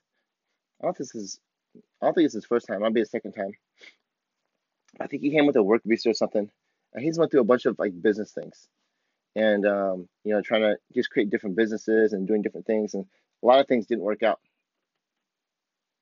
I 0.82 0.86
don't 0.86 0.98
think 0.98 1.12
this 1.12 1.24
is 1.24 1.40
I 2.02 2.08
don't 2.08 2.14
think 2.16 2.26
it's 2.26 2.36
his 2.36 2.46
first 2.46 2.68
time. 2.68 2.82
Might 2.82 2.94
be 2.94 3.02
his 3.02 3.12
second 3.12 3.34
time. 3.34 3.54
I 5.00 5.08
think 5.08 5.22
he 5.24 5.32
came 5.32 5.48
with 5.48 5.56
a 5.56 5.64
work 5.64 5.82
visa 5.86 6.10
or 6.10 6.14
something, 6.14 6.50
and 6.94 7.04
he's 7.04 7.20
went 7.20 7.32
through 7.32 7.42
a 7.42 7.46
bunch 7.46 7.66
of 7.66 7.78
like 7.80 8.00
business 8.02 8.32
things, 8.32 8.68
and 9.36 9.66
um, 9.66 10.10
you 10.24 10.34
know, 10.34 10.42
trying 10.42 10.62
to 10.62 10.78
just 10.96 11.10
create 11.10 11.30
different 11.30 11.56
businesses 11.56 12.14
and 12.14 12.28
doing 12.28 12.42
different 12.42 12.68
things, 12.68 12.94
and 12.94 13.06
a 13.44 13.46
lot 13.46 13.60
of 13.60 13.68
things 13.68 13.88
didn't 13.88 14.04
work 14.04 14.24
out, 14.24 14.40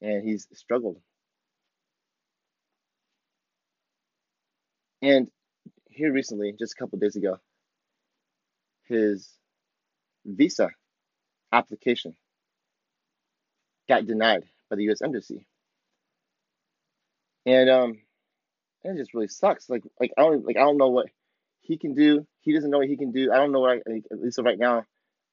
and 0.02 0.24
he's 0.28 0.48
struggled. 0.54 0.98
And 5.02 5.30
here 5.90 6.12
recently, 6.12 6.54
just 6.58 6.74
a 6.74 6.78
couple 6.78 7.00
days 7.00 7.16
ago, 7.16 7.40
his 8.88 9.30
visa 10.26 10.70
application 11.52 12.16
got 13.88 14.06
denied 14.06 14.44
by 14.70 14.76
the 14.76 14.84
U.S. 14.86 15.02
Embassy, 15.02 15.48
and 17.46 17.70
um, 17.70 18.00
it 18.84 18.98
just 18.98 19.14
really 19.14 19.28
sucks. 19.28 19.70
Like 19.70 19.84
like 20.00 20.12
I 20.18 20.22
don't 20.22 20.46
like 20.46 20.58
I 20.58 20.62
don't 20.62 20.78
know 20.78 20.90
what 20.90 21.08
he 21.62 21.78
can 21.78 21.94
do. 21.94 22.26
He 22.42 22.54
doesn't 22.54 22.70
know 22.70 22.80
what 22.80 22.88
he 22.88 22.98
can 22.98 23.12
do. 23.12 23.32
I 23.32 23.38
don't 23.38 23.52
know 23.52 23.62
what 23.62 23.82
I 23.88 24.02
at 24.12 24.20
least 24.20 24.40
right 24.44 24.60
now. 24.60 24.86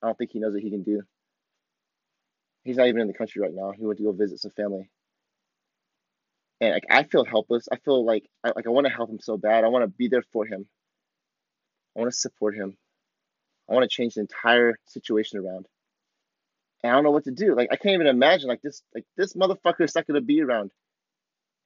I 0.03 0.07
don't 0.07 0.19
think 0.19 0.31
he 0.33 0.41
knows 0.41 0.55
what 0.55 0.63
he 0.63 0.71
can 0.71 0.83
do. 0.83 1.03
He's 2.65 2.77
not 2.77 2.87
even 2.87 3.01
in 3.03 3.09
the 3.09 3.15
country 3.15 3.43
right 3.43 3.55
now. 3.55 3.73
He 3.73 3.85
went 3.85 3.99
to 3.99 4.05
go 4.05 4.13
visit 4.13 4.41
some 4.41 4.53
family, 4.53 4.91
and 6.61 6.73
like 6.73 6.87
I 6.91 7.05
feel 7.05 7.25
helpless. 7.25 7.69
I 7.71 7.77
feel 7.77 8.05
like 8.05 8.29
I, 8.45 8.53
like 8.55 8.67
I 8.67 8.71
want 8.71 8.87
to 8.87 8.93
help 8.93 9.11
him 9.11 9.21
so 9.21 9.37
bad. 9.37 9.65
I 9.65 9.69
want 9.69 9.85
to 9.85 9.89
be 9.89 10.09
there 10.09 10.23
for 10.33 10.47
him. 10.47 10.67
I 11.97 12.01
want 12.01 12.13
to 12.13 12.19
support 12.19 12.55
him. 12.55 12.77
I 13.71 13.75
want 13.75 13.89
to 13.89 13.95
change 13.95 14.15
the 14.15 14.21
entire 14.21 14.79
situation 14.87 15.39
around. 15.39 15.67
And 16.83 16.91
I 16.91 16.95
don't 16.95 17.05
know 17.05 17.11
what 17.11 17.25
to 17.25 17.31
do. 17.31 17.55
Like 17.55 17.69
I 17.71 17.77
can't 17.77 17.95
even 17.95 18.07
imagine 18.07 18.49
like 18.49 18.63
this 18.63 18.83
like 18.95 19.05
this 19.17 19.35
motherfucker 19.35 19.85
is 19.85 19.95
not 19.95 20.07
gonna 20.07 20.21
be 20.21 20.43
around 20.43 20.73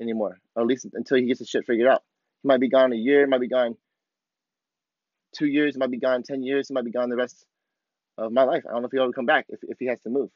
anymore, 0.01 0.39
or 0.55 0.63
at 0.63 0.69
least 0.69 0.87
until 0.93 1.17
he 1.17 1.27
gets 1.27 1.41
his 1.41 1.49
shit 1.49 1.67
figured 1.67 1.89
out. 1.89 2.03
He 2.43 2.49
might 2.49 2.61
be 2.61 2.69
gone 2.69 2.93
a 2.93 2.97
year, 2.97 3.27
might 3.27 3.41
be 3.41 3.49
gone 3.49 3.77
two 5.37 5.47
years, 5.47 5.77
might 5.77 5.91
be 5.91 5.99
gone 5.99 6.23
10 6.23 6.43
years, 6.43 6.69
he 6.69 6.75
might 6.75 6.85
be 6.85 6.91
gone 6.91 7.11
the 7.11 7.17
rest 7.17 7.45
of 8.19 8.33
my 8.33 8.45
life. 8.45 8.65
I 8.69 8.73
don't 8.73 8.83
know 8.83 8.87
if 8.87 8.93
he'll 8.93 9.03
ever 9.03 9.13
come 9.13 9.27
back 9.27 9.47
if, 9.49 9.61
if 9.63 9.79
he 9.79 9.87
has 9.87 10.01
to 10.03 10.11
move. 10.11 10.31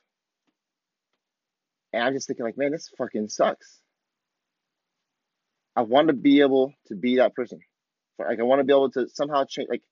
And 1.92 2.04
I'm 2.04 2.12
just 2.12 2.26
thinking, 2.26 2.44
like, 2.44 2.58
man, 2.58 2.70
this 2.70 2.90
fucking 2.96 3.28
sucks. 3.28 3.80
I 5.74 5.82
want 5.82 6.08
to 6.08 6.14
be 6.14 6.40
able 6.40 6.74
to 6.86 6.94
be 6.94 7.16
that 7.16 7.34
person. 7.34 7.60
Like, 8.18 8.38
I 8.38 8.42
want 8.42 8.60
to 8.60 8.64
be 8.64 8.72
able 8.72 8.90
to 8.92 9.08
somehow 9.08 9.44
change, 9.48 9.68
like, 9.70 9.82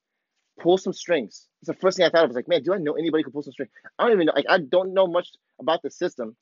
pull 0.58 0.78
some 0.78 0.92
strings. 0.92 1.48
It's 1.62 1.68
the 1.68 1.74
first 1.74 1.96
thing 1.96 2.06
I 2.06 2.10
thought 2.10 2.24
of. 2.24 2.24
I 2.24 2.28
was 2.28 2.36
like, 2.36 2.48
man, 2.48 2.62
do 2.62 2.74
I 2.74 2.78
know 2.78 2.94
anybody 2.94 3.22
who 3.22 3.26
can 3.26 3.32
pull 3.32 3.42
some 3.42 3.52
strings? 3.52 3.72
I 3.98 4.04
don't 4.04 4.12
even 4.12 4.26
know. 4.26 4.32
Like, 4.36 4.46
I 4.48 4.58
don't 4.58 4.94
know 4.94 5.06
much 5.06 5.30
about 5.60 5.82
the 5.82 5.90
system 5.90 6.36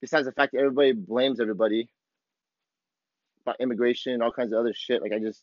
besides 0.00 0.26
the 0.26 0.32
fact 0.32 0.52
that 0.52 0.60
everybody 0.60 0.92
blames 0.92 1.40
everybody 1.40 1.88
about 3.42 3.56
immigration, 3.60 4.22
all 4.22 4.32
kinds 4.32 4.52
of 4.52 4.58
other 4.58 4.72
shit. 4.74 5.02
Like 5.02 5.12
I 5.12 5.18
just 5.18 5.42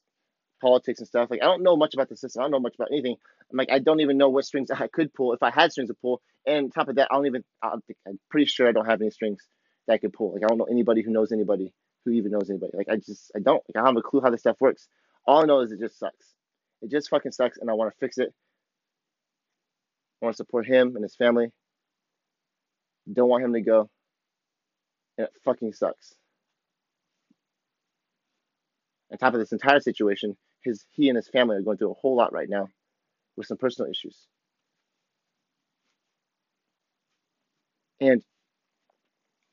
politics 0.62 1.00
and 1.00 1.08
stuff. 1.08 1.29
Like 1.32 1.41
I 1.41 1.46
don't 1.46 1.63
know 1.63 1.75
much 1.75 1.93
about 1.93 2.10
the 2.10 2.17
system. 2.17 2.41
I 2.41 2.43
don't 2.46 2.51
know 2.51 2.60
much 2.60 2.75
about 2.75 2.89
anything. 2.91 3.15
I'm 3.51 3.58
like 3.58 3.72
I 3.72 3.79
don't 3.79 4.01
even 4.01 4.17
know 4.17 4.29
what 4.29 4.46
strings 4.46 4.72
I 4.72 4.88
could 4.88 5.13
pull 5.13 5.34
if 5.34 5.43
I 5.43 5.51
had 5.51 5.72
strings 5.72 5.89
to 5.89 5.96
pull. 5.96 6.22
And 6.48 6.74
top 6.74 6.89
of 6.89 6.96
that, 6.96 7.10
I 7.12 7.15
don't 7.15 7.27
even. 7.27 7.43
I 7.63 7.74
am 8.08 8.20
pretty 8.29 8.46
sure 8.48 8.67
I 8.67 8.72
don't 8.72 8.86
have 8.86 9.01
any 9.01 9.12
strings 9.12 9.41
that 9.88 9.93
I 9.93 9.98
could 9.98 10.13
pull. 10.13 10.34
Like 10.34 10.43
I 10.43 10.48
don't 10.48 10.58
know 10.58 10.65
anybody 10.65 11.01
who 11.01 11.12
knows 11.12 11.32
anybody 11.32 11.74
who 12.05 12.12
even 12.12 12.32
knows 12.32 12.50
anybody. 12.50 12.74
Like 12.75 12.89
I 12.89 12.98
just 12.98 13.32
I 13.36 13.39
don't. 13.39 13.63
Like 13.70 13.77
I 13.77 13.79
don't 13.79 13.88
have 13.88 13.98
a 13.98 14.01
clue 14.01 14.22
how 14.22 14.29
this 14.29 14.41
stuff 14.41 14.58
works. 14.60 14.88
All 15.25 15.43
I 15.43 15.46
know 15.46 15.62
is 15.62 15.72
it 15.72 15.79
just 15.79 16.00
sucks. 16.00 16.32
It 16.83 16.91
just 16.91 17.09
fucking 17.09 17.31
sucks, 17.31 17.57
and 17.57 17.69
I 17.69 17.73
want 17.73 17.91
to 17.91 17.97
fix 17.99 18.19
it. 18.19 18.33
I 20.21 20.25
want 20.25 20.33
to 20.35 20.37
support 20.37 20.67
him 20.67 20.95
and 20.95 21.03
his 21.03 21.15
family. 21.15 21.49
Don't 23.11 23.29
want 23.29 23.43
him 23.43 23.53
to 23.53 23.61
go 23.61 23.89
and 25.17 25.25
it 25.27 25.33
fucking 25.43 25.73
sucks. 25.73 26.13
On 29.11 29.17
top 29.17 29.33
of 29.33 29.39
this 29.39 29.51
entire 29.51 29.79
situation, 29.79 30.35
his 30.63 30.85
he 30.91 31.09
and 31.09 31.15
his 31.15 31.27
family 31.27 31.57
are 31.57 31.61
going 31.61 31.77
through 31.77 31.91
a 31.91 31.95
whole 31.95 32.15
lot 32.15 32.33
right 32.33 32.49
now 32.49 32.67
with 33.35 33.47
some 33.47 33.57
personal 33.57 33.91
issues. 33.91 34.27
And 38.01 38.23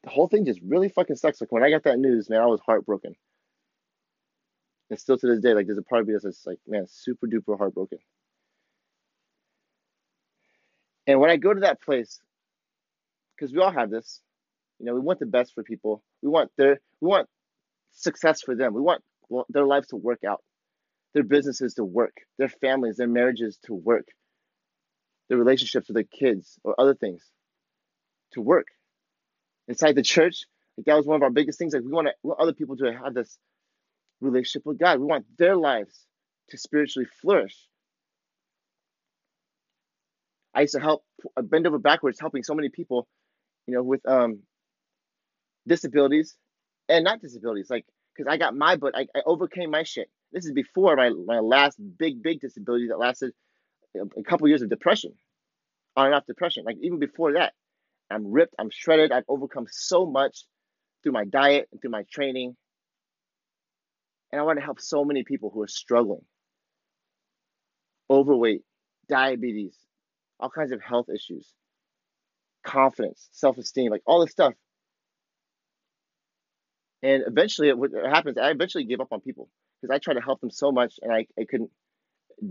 the 0.02 0.10
whole 0.10 0.28
thing 0.28 0.46
just 0.46 0.60
really 0.66 0.88
fucking 0.88 1.16
sucks. 1.16 1.40
Like 1.40 1.52
when 1.52 1.62
I 1.62 1.70
got 1.70 1.84
that 1.84 1.98
news, 1.98 2.30
man, 2.30 2.40
I 2.40 2.46
was 2.46 2.60
heartbroken. 2.60 3.14
And 4.90 4.98
still 4.98 5.16
to 5.16 5.26
this 5.26 5.40
day, 5.40 5.54
like 5.54 5.66
there's 5.66 5.78
a 5.78 5.82
part 5.82 6.02
of 6.02 6.08
me 6.08 6.14
that's 6.20 6.46
like, 6.46 6.58
man, 6.66 6.86
super 6.88 7.28
duper 7.28 7.56
heartbroken. 7.56 7.98
And 11.06 11.20
when 11.20 11.30
I 11.30 11.36
go 11.36 11.54
to 11.54 11.60
that 11.60 11.80
place, 11.80 12.20
because 13.36 13.52
we 13.52 13.60
all 13.60 13.70
have 13.70 13.90
this, 13.90 14.20
you 14.78 14.86
know, 14.86 14.94
we 14.94 15.00
want 15.00 15.20
the 15.20 15.26
best 15.26 15.54
for 15.54 15.62
people. 15.62 16.02
We 16.22 16.28
want 16.28 16.50
their 16.56 16.80
we 17.00 17.08
want 17.08 17.28
success 17.92 18.42
for 18.42 18.54
them. 18.54 18.74
We 18.74 18.80
want 18.80 19.02
their 19.48 19.64
lives 19.64 19.88
to 19.88 19.96
work 19.96 20.24
out, 20.24 20.42
their 21.14 21.22
businesses 21.22 21.74
to 21.74 21.84
work, 21.84 22.14
their 22.38 22.48
families, 22.48 22.96
their 22.96 23.08
marriages 23.08 23.58
to 23.64 23.74
work, 23.74 24.08
their 25.28 25.38
relationships 25.38 25.88
with 25.88 25.94
their 25.94 26.04
kids 26.04 26.58
or 26.64 26.74
other 26.78 26.94
things 26.94 27.24
to 28.32 28.40
work. 28.40 28.66
Inside 29.68 29.94
the 29.94 30.02
church, 30.02 30.46
like 30.76 30.86
that 30.86 30.96
was 30.96 31.06
one 31.06 31.16
of 31.16 31.22
our 31.22 31.30
biggest 31.30 31.58
things. 31.58 31.74
Like 31.74 31.84
we 31.84 31.92
want, 31.92 32.08
to, 32.08 32.14
we 32.22 32.28
want 32.28 32.40
other 32.40 32.52
people 32.52 32.76
to 32.78 32.92
have 32.92 33.14
this 33.14 33.38
relationship 34.20 34.66
with 34.66 34.78
God. 34.78 34.98
We 34.98 35.06
want 35.06 35.26
their 35.38 35.56
lives 35.56 36.06
to 36.50 36.58
spiritually 36.58 37.08
flourish. 37.20 37.56
I 40.54 40.62
used 40.62 40.74
to 40.74 40.80
help 40.80 41.04
bend 41.42 41.66
over 41.66 41.78
backwards, 41.78 42.18
helping 42.18 42.42
so 42.42 42.54
many 42.54 42.68
people, 42.68 43.06
you 43.66 43.74
know, 43.74 43.82
with 43.82 44.06
um, 44.08 44.40
disabilities 45.66 46.36
and 46.88 47.04
not 47.04 47.20
disabilities, 47.20 47.70
like 47.70 47.86
because 48.16 48.30
I 48.30 48.36
got 48.36 48.56
my 48.56 48.76
but 48.76 48.96
I, 48.96 49.06
I 49.14 49.20
overcame 49.24 49.70
my 49.70 49.84
shit. 49.84 50.10
This 50.32 50.44
is 50.44 50.52
before 50.52 50.96
my, 50.96 51.10
my 51.10 51.38
last 51.40 51.78
big, 51.98 52.22
big 52.22 52.40
disability 52.40 52.88
that 52.88 52.98
lasted 52.98 53.32
a 53.96 54.22
couple 54.22 54.48
years 54.48 54.62
of 54.62 54.68
depression, 54.68 55.12
on 55.96 56.06
and 56.06 56.14
off 56.14 56.26
depression. 56.26 56.64
Like 56.64 56.78
even 56.80 56.98
before 56.98 57.34
that, 57.34 57.52
I'm 58.10 58.30
ripped, 58.32 58.54
I'm 58.58 58.70
shredded, 58.70 59.12
I've 59.12 59.24
overcome 59.28 59.66
so 59.70 60.06
much 60.06 60.44
through 61.02 61.12
my 61.12 61.24
diet 61.24 61.68
and 61.72 61.80
through 61.80 61.90
my 61.90 62.04
training. 62.10 62.56
And 64.32 64.40
I 64.40 64.44
want 64.44 64.58
to 64.58 64.64
help 64.64 64.80
so 64.80 65.04
many 65.04 65.24
people 65.24 65.50
who 65.52 65.62
are 65.62 65.68
struggling. 65.68 66.24
Overweight, 68.08 68.62
diabetes, 69.08 69.76
all 70.38 70.50
kinds 70.50 70.72
of 70.72 70.80
health 70.82 71.06
issues, 71.14 71.48
confidence, 72.64 73.28
self 73.32 73.58
esteem, 73.58 73.90
like 73.90 74.02
all 74.06 74.20
this 74.20 74.32
stuff 74.32 74.54
and 77.02 77.22
eventually, 77.26 77.72
what 77.72 77.90
happens, 77.92 78.36
I 78.38 78.50
eventually 78.50 78.84
gave 78.84 79.00
up 79.00 79.12
on 79.12 79.20
people 79.20 79.48
because 79.80 79.94
I 79.94 79.98
tried 79.98 80.14
to 80.14 80.20
help 80.20 80.40
them 80.40 80.50
so 80.50 80.70
much 80.70 80.94
and 81.02 81.12
I, 81.12 81.26
I 81.38 81.44
couldn't 81.48 81.70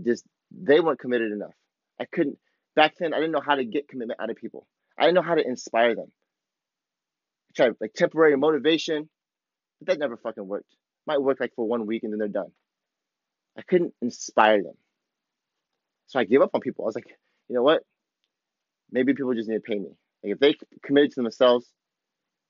just, 0.04 0.24
they 0.50 0.80
weren't 0.80 0.98
committed 0.98 1.30
enough. 1.32 1.54
I 2.00 2.04
couldn't, 2.06 2.38
back 2.74 2.94
then, 2.98 3.14
I 3.14 3.18
didn't 3.18 3.32
know 3.32 3.42
how 3.44 3.54
to 3.54 3.64
get 3.64 3.88
commitment 3.88 4.20
out 4.20 4.30
of 4.30 4.36
people. 4.36 4.66
I 4.98 5.02
didn't 5.02 5.14
know 5.16 5.22
how 5.22 5.36
to 5.36 5.46
inspire 5.46 5.94
them. 5.94 6.10
I 7.50 7.52
tried 7.56 7.74
like 7.80 7.92
temporary 7.94 8.36
motivation, 8.36 9.08
but 9.80 9.88
that 9.88 9.98
never 10.00 10.16
fucking 10.16 10.46
worked. 10.46 10.74
Might 11.10 11.22
work 11.22 11.38
like 11.40 11.54
for 11.56 11.66
one 11.66 11.86
week 11.86 12.04
and 12.04 12.12
then 12.12 12.18
they're 12.18 12.28
done. 12.28 12.52
I 13.58 13.62
couldn't 13.62 13.94
inspire 14.00 14.62
them. 14.62 14.74
So 16.06 16.20
I 16.20 16.24
gave 16.24 16.40
up 16.40 16.50
on 16.54 16.60
people. 16.60 16.84
I 16.84 16.86
was 16.86 16.94
like, 16.94 17.08
you 17.48 17.56
know 17.56 17.62
what? 17.62 17.82
Maybe 18.92 19.14
people 19.14 19.34
just 19.34 19.48
need 19.48 19.56
to 19.56 19.60
pay 19.60 19.78
me. 19.78 19.90
Like 20.22 20.34
if 20.34 20.38
they 20.38 20.54
committed 20.84 21.12
to 21.12 21.22
themselves, 21.22 21.66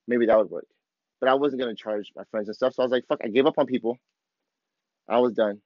maybe 0.07 0.26
that 0.26 0.38
would 0.38 0.50
work 0.50 0.67
but 1.21 1.29
I 1.29 1.35
wasn't 1.35 1.61
gonna 1.61 1.75
charge 1.75 2.11
my 2.17 2.25
friends 2.31 2.49
and 2.49 2.57
stuff. 2.57 2.75
So 2.75 2.83
I 2.83 2.87
was 2.87 2.93
like, 2.93 3.07
fuck, 3.07 3.21
I 3.23 3.29
gave 3.29 3.47
up 3.47 3.59
on 3.59 3.67
people. 3.67 3.99
I 5.09 5.19
was 5.19 5.35
done. 5.35 5.61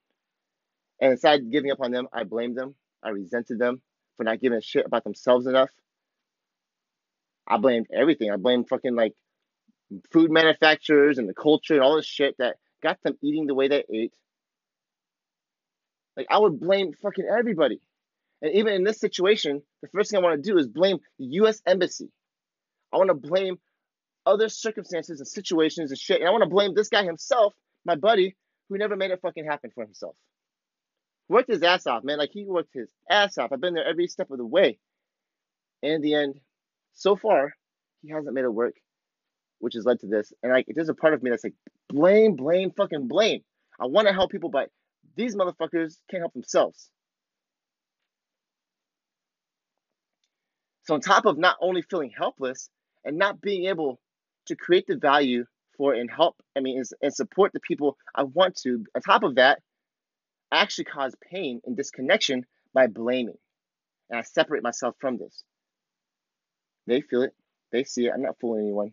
And 1.01 1.13
instead 1.13 1.41
of 1.41 1.51
giving 1.51 1.71
up 1.71 1.81
on 1.81 1.93
them, 1.93 2.09
I 2.13 2.25
blamed 2.25 2.57
them. 2.57 2.75
I 3.03 3.11
resented 3.11 3.59
them 3.59 3.81
for 4.17 4.25
not 4.25 4.41
giving 4.41 4.59
a 4.59 4.63
shit 4.63 4.87
about 4.87 5.05
themselves 5.05 5.47
enough. 5.47 5.71
I 7.47 7.59
blamed 7.59 7.87
everything. 7.95 8.31
I 8.31 8.37
blamed 8.37 8.69
fucking 8.69 8.95
like 8.95 9.13
food 10.13 10.31
manufacturers 10.31 11.19
and 11.19 11.29
the 11.29 11.35
culture 11.35 11.75
and 11.75 11.83
all 11.83 11.97
this 11.97 12.07
shit 12.07 12.35
that 12.39 12.57
got 12.85 13.03
them 13.03 13.19
eating 13.23 13.47
the 13.47 13.55
way 13.55 13.69
they 13.69 13.85
ate. 13.93 14.13
Like 16.17 16.27
I 16.31 16.39
would 16.39 16.61
blame 16.61 16.93
fucking 17.03 17.27
everybody. 17.27 17.81
And 18.43 18.53
even 18.55 18.75
in 18.75 18.85
this 18.85 19.01
situation, 19.01 19.63
the 19.83 19.89
first 19.89 20.11
thing 20.11 20.21
I 20.21 20.23
want 20.23 20.43
to 20.43 20.51
do 20.51 20.59
is 20.59 20.69
blame 20.69 20.99
the 21.19 21.27
US 21.41 21.61
embassy. 21.67 22.11
I 22.93 22.99
want 22.99 23.09
to 23.09 23.15
blame 23.15 23.57
other 24.27 24.49
circumstances 24.49 25.19
and 25.21 25.27
situations 25.27 25.91
and 25.91 25.99
shit. 25.99 26.21
And 26.21 26.29
I 26.29 26.31
want 26.31 26.45
to 26.45 26.51
blame 26.51 26.75
this 26.75 26.89
guy 26.89 27.05
himself, 27.05 27.55
my 27.85 27.97
buddy, 27.97 28.37
who 28.69 28.79
never 28.79 28.97
made 28.97 29.11
it 29.11 29.21
fucking 29.23 29.47
happen 29.47 29.71
for 29.75 29.85
himself. 29.85 30.15
Worked 31.29 31.51
his 31.51 31.63
ass 31.63 31.87
off, 31.87 32.05
man. 32.05 32.19
Like 32.19 32.31
he 32.33 32.45
worked 32.45 32.75
his 32.75 32.89
ass 33.11 33.39
off. 33.39 33.51
I've 33.53 33.61
been 33.61 33.75
there 33.75 33.89
every 33.89 34.07
step 34.07 34.31
of 34.31 34.39
the 34.39 34.47
way. 34.47 34.79
And 35.83 35.95
in 35.95 36.01
the 36.03 36.15
end, 36.15 36.35
so 36.95 37.17
far, 37.17 37.55
he 38.03 38.11
hasn't 38.11 38.35
made 38.35 38.45
it 38.45 38.53
work, 38.53 38.75
which 39.65 39.75
has 39.75 39.87
led 39.87 39.99
to 40.01 40.07
this. 40.07 40.31
And 40.43 40.53
like, 40.53 40.67
there's 40.69 40.91
a 40.91 40.95
part 40.95 41.15
of 41.15 41.23
me 41.23 41.31
that's 41.31 41.43
like, 41.43 41.55
blame, 41.89 42.37
blame, 42.37 42.71
fucking 42.71 43.09
blame. 43.09 43.41
I 43.81 43.87
want 43.87 44.07
to 44.07 44.13
help 44.13 44.31
people, 44.31 44.51
but 44.51 44.69
these 45.17 45.35
motherfuckers 45.35 45.97
can't 46.11 46.21
help 46.21 46.35
themselves. 46.35 46.91
So, 50.83 50.93
on 50.95 51.01
top 51.01 51.25
of 51.25 51.39
not 51.39 51.57
only 51.63 51.81
feeling 51.81 52.13
helpless 52.17 52.69
and 53.07 53.17
not 53.17 53.41
being 53.41 53.65
able 53.67 53.99
to 54.49 54.55
create 54.55 54.87
the 54.87 54.97
value 54.97 55.47
for 55.79 55.95
and 55.95 56.11
help, 56.11 56.37
I 56.55 56.61
mean, 56.61 56.83
and 57.01 57.15
support 57.15 57.55
the 57.55 57.61
people 57.61 57.97
I 58.15 58.25
want 58.25 58.57
to, 58.65 58.85
on 58.95 59.01
top 59.01 59.23
of 59.23 59.37
that, 59.37 59.61
I 60.53 60.59
actually 60.59 60.85
cause 60.85 61.15
pain 61.33 61.63
and 61.65 61.75
disconnection 61.75 62.45
by 62.75 62.87
blaming. 62.87 63.39
And 64.11 64.19
I 64.19 64.23
separate 64.23 64.63
myself 64.63 64.95
from 65.01 65.17
this. 65.17 65.43
They 66.87 67.01
feel 67.01 67.23
it, 67.23 67.33
they 67.73 67.85
see 67.85 68.07
it. 68.07 68.13
I'm 68.15 68.21
not 68.21 68.39
fooling 68.39 68.65
anyone. 68.67 68.93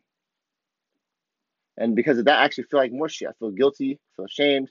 And 1.77 1.95
because 1.95 2.17
of 2.17 2.25
that, 2.25 2.39
I 2.39 2.45
actually 2.45 2.65
feel 2.65 2.79
like 2.79 2.91
more 2.91 3.09
shit. 3.09 3.29
I 3.29 3.33
feel 3.39 3.51
guilty, 3.51 3.99
feel 4.15 4.25
ashamed. 4.25 4.69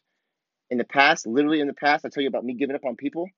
In 0.70 0.78
the 0.78 0.84
past, 0.84 1.26
literally 1.26 1.60
in 1.60 1.66
the 1.66 1.74
past, 1.74 2.04
I 2.04 2.08
tell 2.08 2.22
you 2.22 2.28
about 2.28 2.44
me 2.44 2.54
giving 2.54 2.76
up 2.76 2.84
on 2.84 2.96
people 2.96 3.28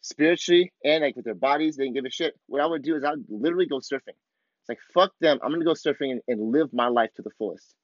spiritually 0.00 0.72
and 0.84 1.02
like 1.02 1.16
with 1.16 1.24
their 1.24 1.34
bodies, 1.34 1.76
they 1.76 1.84
didn't 1.84 1.94
give 1.94 2.04
a 2.04 2.10
shit. 2.10 2.34
What 2.46 2.60
I 2.60 2.66
would 2.66 2.82
do 2.82 2.96
is 2.96 3.04
I 3.04 3.10
would 3.10 3.26
literally 3.28 3.66
go 3.66 3.78
surfing. 3.78 4.16
It's 4.16 4.68
like 4.68 4.78
fuck 4.94 5.12
them. 5.20 5.38
I'm 5.42 5.52
gonna 5.52 5.64
go 5.64 5.72
surfing 5.72 6.12
and, 6.12 6.20
and 6.28 6.52
live 6.52 6.72
my 6.72 6.88
life 6.88 7.10
to 7.16 7.22
the 7.22 7.30
fullest. 7.38 7.74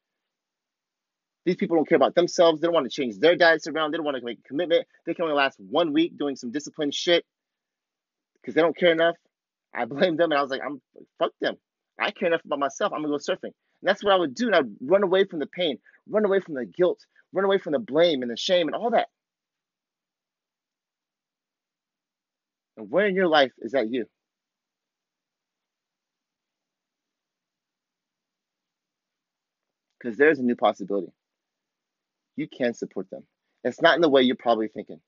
These 1.44 1.56
people 1.56 1.76
don't 1.76 1.88
care 1.88 1.96
about 1.96 2.14
themselves. 2.14 2.60
They 2.60 2.66
don't 2.66 2.74
want 2.74 2.90
to 2.90 2.94
change 2.94 3.18
their 3.18 3.36
diets 3.36 3.66
around. 3.66 3.90
They 3.90 3.98
don't 3.98 4.04
want 4.04 4.16
to 4.16 4.24
make 4.24 4.38
a 4.38 4.48
commitment. 4.48 4.86
They 5.04 5.12
can 5.12 5.24
only 5.24 5.36
last 5.36 5.58
one 5.60 5.92
week 5.92 6.16
doing 6.18 6.36
some 6.36 6.50
disciplined 6.50 6.94
shit 6.94 7.24
because 8.40 8.54
they 8.54 8.62
don't 8.62 8.76
care 8.76 8.92
enough. 8.92 9.16
I 9.74 9.84
blame 9.86 10.16
them 10.16 10.32
and 10.32 10.38
I 10.38 10.42
was 10.42 10.50
like, 10.50 10.62
I'm 10.64 10.80
fuck 11.18 11.32
them. 11.40 11.56
I 11.98 12.10
care 12.10 12.28
enough 12.28 12.44
about 12.44 12.58
myself. 12.58 12.92
I'm 12.92 13.02
gonna 13.02 13.16
go 13.16 13.18
surfing. 13.18 13.52
And 13.84 13.90
that's 13.90 14.02
what 14.02 14.14
I 14.14 14.16
would 14.16 14.34
do. 14.34 14.46
And 14.46 14.56
I'd 14.56 14.76
run 14.80 15.02
away 15.02 15.26
from 15.26 15.40
the 15.40 15.46
pain, 15.46 15.78
run 16.08 16.24
away 16.24 16.40
from 16.40 16.54
the 16.54 16.64
guilt, 16.64 17.04
run 17.34 17.44
away 17.44 17.58
from 17.58 17.74
the 17.74 17.78
blame 17.78 18.22
and 18.22 18.30
the 18.30 18.36
shame 18.36 18.66
and 18.66 18.74
all 18.74 18.90
that. 18.92 19.08
And 22.78 22.90
where 22.90 23.06
in 23.06 23.14
your 23.14 23.28
life 23.28 23.52
is 23.58 23.72
that 23.72 23.90
you? 23.90 24.06
Because 30.00 30.16
there's 30.16 30.38
a 30.38 30.42
new 30.42 30.56
possibility. 30.56 31.12
You 32.36 32.48
can 32.48 32.72
support 32.72 33.10
them. 33.10 33.24
It's 33.64 33.82
not 33.82 33.96
in 33.96 34.00
the 34.00 34.08
way 34.08 34.22
you're 34.22 34.36
probably 34.36 34.68
thinking. 34.68 35.00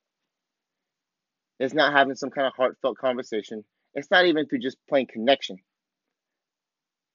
It's 1.59 1.75
not 1.75 1.95
having 1.95 2.15
some 2.15 2.31
kind 2.31 2.47
of 2.47 2.53
heartfelt 2.55 2.99
conversation. 2.99 3.65
It's 3.95 4.11
not 4.11 4.27
even 4.27 4.47
through 4.47 4.59
just 4.59 4.77
plain 4.87 5.07
connection. 5.07 5.57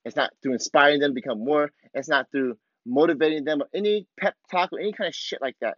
It's 0.06 0.16
not 0.16 0.32
through 0.42 0.54
inspiring 0.54 1.00
them 1.00 1.12
to 1.12 1.16
become 1.16 1.44
more. 1.44 1.72
It's 1.94 2.10
not 2.10 2.32
through 2.32 2.58
motivating 2.86 3.44
them 3.44 3.62
or 3.62 3.68
any 3.74 4.08
pep 4.20 4.36
talk 4.50 4.74
or 4.74 4.80
any 4.80 4.94
kind 4.94 5.08
of 5.08 5.16
shit 5.16 5.42
like 5.42 5.56
that. 5.62 5.76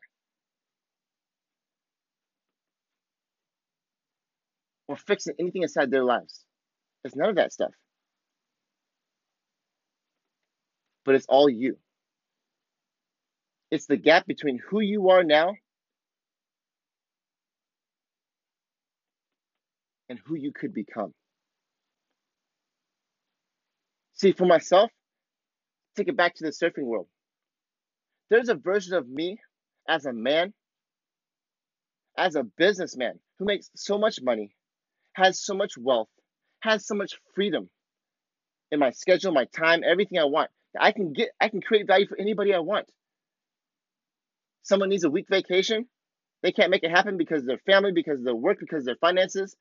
or 4.87 4.97
fixing 4.97 5.33
anything 5.39 5.63
inside 5.63 5.91
their 5.91 6.03
lives. 6.03 6.45
It's 7.03 7.15
none 7.15 7.29
of 7.29 7.35
that 7.35 7.51
stuff. 7.51 7.71
But 11.05 11.15
it's 11.15 11.25
all 11.27 11.49
you. 11.49 11.77
It's 13.71 13.87
the 13.87 13.97
gap 13.97 14.27
between 14.27 14.59
who 14.69 14.79
you 14.79 15.09
are 15.09 15.23
now 15.23 15.55
and 20.09 20.19
who 20.25 20.35
you 20.35 20.51
could 20.51 20.73
become. 20.73 21.13
See, 24.23 24.31
for 24.31 24.45
myself, 24.45 24.89
take 25.97 26.07
it 26.07 26.15
back 26.15 26.33
to 26.35 26.45
the 26.45 26.51
surfing 26.51 26.85
world. 26.85 27.07
There's 28.29 28.47
a 28.47 28.55
version 28.55 28.93
of 28.93 29.05
me 29.05 29.41
as 29.89 30.05
a 30.05 30.13
man, 30.13 30.53
as 32.17 32.35
a 32.37 32.43
businessman 32.43 33.19
who 33.37 33.43
makes 33.43 33.69
so 33.75 33.97
much 33.97 34.21
money, 34.21 34.55
has 35.11 35.43
so 35.43 35.53
much 35.53 35.77
wealth, 35.77 36.07
has 36.61 36.87
so 36.87 36.95
much 36.95 37.19
freedom 37.35 37.69
in 38.71 38.79
my 38.79 38.91
schedule, 38.91 39.33
my 39.33 39.43
time, 39.43 39.81
everything 39.83 40.17
I 40.17 40.23
want. 40.23 40.49
I 40.79 40.93
can 40.93 41.11
get 41.11 41.31
I 41.41 41.49
can 41.49 41.59
create 41.59 41.85
value 41.85 42.07
for 42.07 42.17
anybody 42.17 42.53
I 42.53 42.59
want. 42.59 42.87
Someone 44.61 44.87
needs 44.87 45.03
a 45.03 45.09
week 45.09 45.27
vacation, 45.29 45.85
they 46.43 46.53
can't 46.53 46.71
make 46.71 46.83
it 46.83 46.91
happen 46.91 47.17
because 47.17 47.41
of 47.41 47.47
their 47.47 47.61
family, 47.65 47.91
because 47.91 48.19
of 48.19 48.23
their 48.23 48.35
work, 48.35 48.61
because 48.61 48.83
of 48.83 48.85
their 48.85 48.95
finances. 49.01 49.53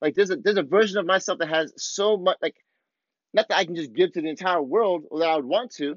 Like 0.00 0.14
there's 0.14 0.30
a 0.30 0.36
there's 0.36 0.56
a 0.56 0.62
version 0.62 0.96
of 0.96 1.04
myself 1.04 1.40
that 1.40 1.50
has 1.50 1.74
so 1.76 2.16
much 2.16 2.38
like 2.40 2.56
not 3.34 3.48
that 3.48 3.58
I 3.58 3.64
can 3.64 3.76
just 3.76 3.92
give 3.94 4.12
to 4.12 4.22
the 4.22 4.28
entire 4.28 4.62
world 4.62 5.04
or 5.10 5.20
that 5.20 5.28
I 5.28 5.36
would 5.36 5.44
want 5.44 5.72
to, 5.76 5.96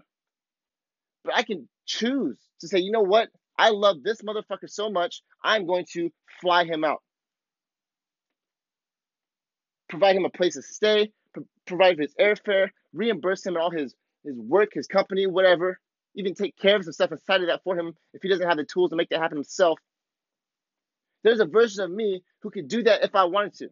but 1.26 1.36
I 1.36 1.44
can 1.44 1.68
choose 1.86 2.38
to 2.62 2.68
say, 2.68 2.80
you 2.80 2.92
know 2.92 3.02
what? 3.02 3.30
I 3.58 3.70
love 3.70 4.04
this 4.04 4.22
motherfucker 4.22 4.70
so 4.70 4.90
much, 4.90 5.22
I'm 5.44 5.68
going 5.68 5.86
to 5.94 6.12
fly 6.42 6.66
him 6.66 6.84
out 6.84 7.02
provide 9.90 10.16
him 10.16 10.26
a 10.26 10.30
place 10.30 10.56
to 10.56 10.62
stay, 10.64 11.12
pro- 11.34 11.46
provide 11.68 12.00
his 12.00 12.16
airfare, 12.20 12.70
reimburse 12.94 13.46
him 13.46 13.56
and 13.56 13.64
all 13.64 13.72
his 13.72 13.96
his 14.26 14.38
work, 14.40 14.70
his 14.74 14.88
company, 14.88 15.28
whatever. 15.28 15.80
Even 16.16 16.34
take 16.34 16.58
care 16.58 16.78
of 16.78 16.84
some 16.84 16.94
stuff 16.94 17.12
inside 17.12 17.42
of 17.42 17.48
that 17.48 17.62
for 17.64 17.78
him 17.78 17.94
if 18.14 18.24
he 18.24 18.30
doesn't 18.30 18.48
have 18.48 18.58
the 18.58 18.66
tools 18.66 18.90
to 18.92 18.96
make 18.96 19.10
that 19.10 19.20
happen 19.22 19.38
himself. 19.38 19.80
There's 21.24 21.42
a 21.42 21.46
version 21.46 21.84
of 21.84 21.92
me 21.92 22.24
who 22.42 22.50
could 22.52 22.68
do 22.68 22.84
that 22.84 23.04
if 23.04 23.16
I 23.16 23.26
wanted 23.26 23.56
to. 23.56 23.70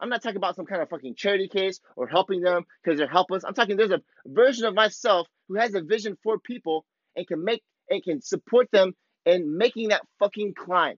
I'm 0.00 0.08
not 0.08 0.22
talking 0.22 0.36
about 0.36 0.56
some 0.56 0.66
kind 0.66 0.82
of 0.82 0.88
fucking 0.90 1.14
charity 1.14 1.48
case 1.48 1.80
or 1.96 2.06
helping 2.06 2.40
them 2.40 2.64
because 2.82 2.98
they're 2.98 3.08
helpless. 3.08 3.44
I'm 3.44 3.54
talking 3.54 3.76
there's 3.76 3.90
a 3.90 4.02
version 4.26 4.66
of 4.66 4.74
myself 4.74 5.26
who 5.48 5.56
has 5.56 5.74
a 5.74 5.80
vision 5.80 6.16
for 6.22 6.38
people 6.38 6.84
and 7.16 7.26
can 7.26 7.42
make 7.42 7.62
and 7.88 8.02
can 8.02 8.20
support 8.20 8.70
them 8.72 8.94
in 9.24 9.56
making 9.56 9.88
that 9.88 10.02
fucking 10.18 10.54
climb. 10.54 10.96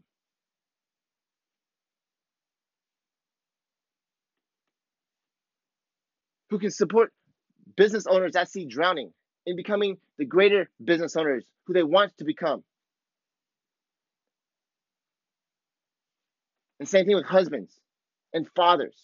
who 6.51 6.59
can 6.59 6.71
support 6.71 7.13
business 7.77 8.07
owners 8.07 8.33
that 8.33 8.51
see 8.51 8.65
drowning 8.65 9.13
in 9.47 9.57
becoming 9.57 9.99
the 10.19 10.25
greater 10.25 10.69
business 10.83 11.17
owners 11.17 11.45
who 11.67 11.73
they 11.73 11.83
want 11.83 12.17
to 12.19 12.25
become. 12.25 12.65
And 16.81 16.89
same 16.89 17.07
thing 17.07 17.17
with 17.17 17.27
husbands 17.27 17.79
and 18.33 18.47
fathers 18.55 18.97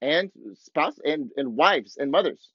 and 0.00 0.30
spouse 0.54 0.96
and, 1.02 1.30
and 1.36 1.56
wives 1.56 1.96
and 1.98 2.10
mothers. 2.10 2.50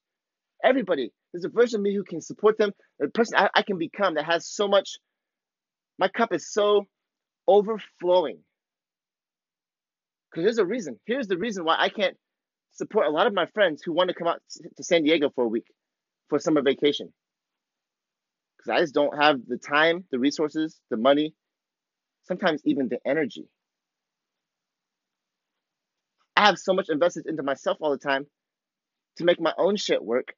Everybody. 0.63 1.11
There's 1.33 1.45
a 1.45 1.49
version 1.49 1.79
of 1.79 1.83
me 1.83 1.95
who 1.95 2.03
can 2.03 2.21
support 2.21 2.57
them. 2.57 2.71
The 2.99 3.07
person 3.09 3.37
I, 3.37 3.49
I 3.53 3.61
can 3.63 3.77
become 3.77 4.15
that 4.15 4.25
has 4.25 4.47
so 4.47 4.67
much, 4.67 4.97
my 5.97 6.07
cup 6.07 6.33
is 6.33 6.51
so 6.51 6.85
overflowing. 7.47 8.39
Because 10.29 10.43
there's 10.43 10.57
a 10.59 10.65
reason. 10.65 10.99
Here's 11.05 11.27
the 11.27 11.37
reason 11.37 11.65
why 11.65 11.75
I 11.79 11.89
can't 11.89 12.15
support 12.71 13.07
a 13.07 13.11
lot 13.11 13.27
of 13.27 13.33
my 13.33 13.47
friends 13.47 13.81
who 13.83 13.93
want 13.93 14.09
to 14.09 14.15
come 14.15 14.27
out 14.27 14.41
to 14.77 14.83
San 14.83 15.03
Diego 15.03 15.31
for 15.33 15.43
a 15.43 15.47
week 15.47 15.65
for 16.29 16.39
summer 16.39 16.61
vacation. 16.61 17.11
Because 18.57 18.69
I 18.69 18.81
just 18.81 18.93
don't 18.93 19.17
have 19.19 19.39
the 19.47 19.57
time, 19.57 20.03
the 20.11 20.19
resources, 20.19 20.79
the 20.91 20.97
money, 20.97 21.33
sometimes 22.23 22.61
even 22.65 22.89
the 22.89 22.99
energy. 23.05 23.47
I 26.39 26.45
have 26.45 26.57
so 26.57 26.73
much 26.73 26.87
invested 26.87 27.25
into 27.27 27.43
myself 27.43 27.79
all 27.81 27.91
the 27.91 27.97
time 27.97 28.25
to 29.17 29.25
make 29.25 29.41
my 29.41 29.53
own 29.57 29.75
shit 29.75 30.01
work 30.01 30.33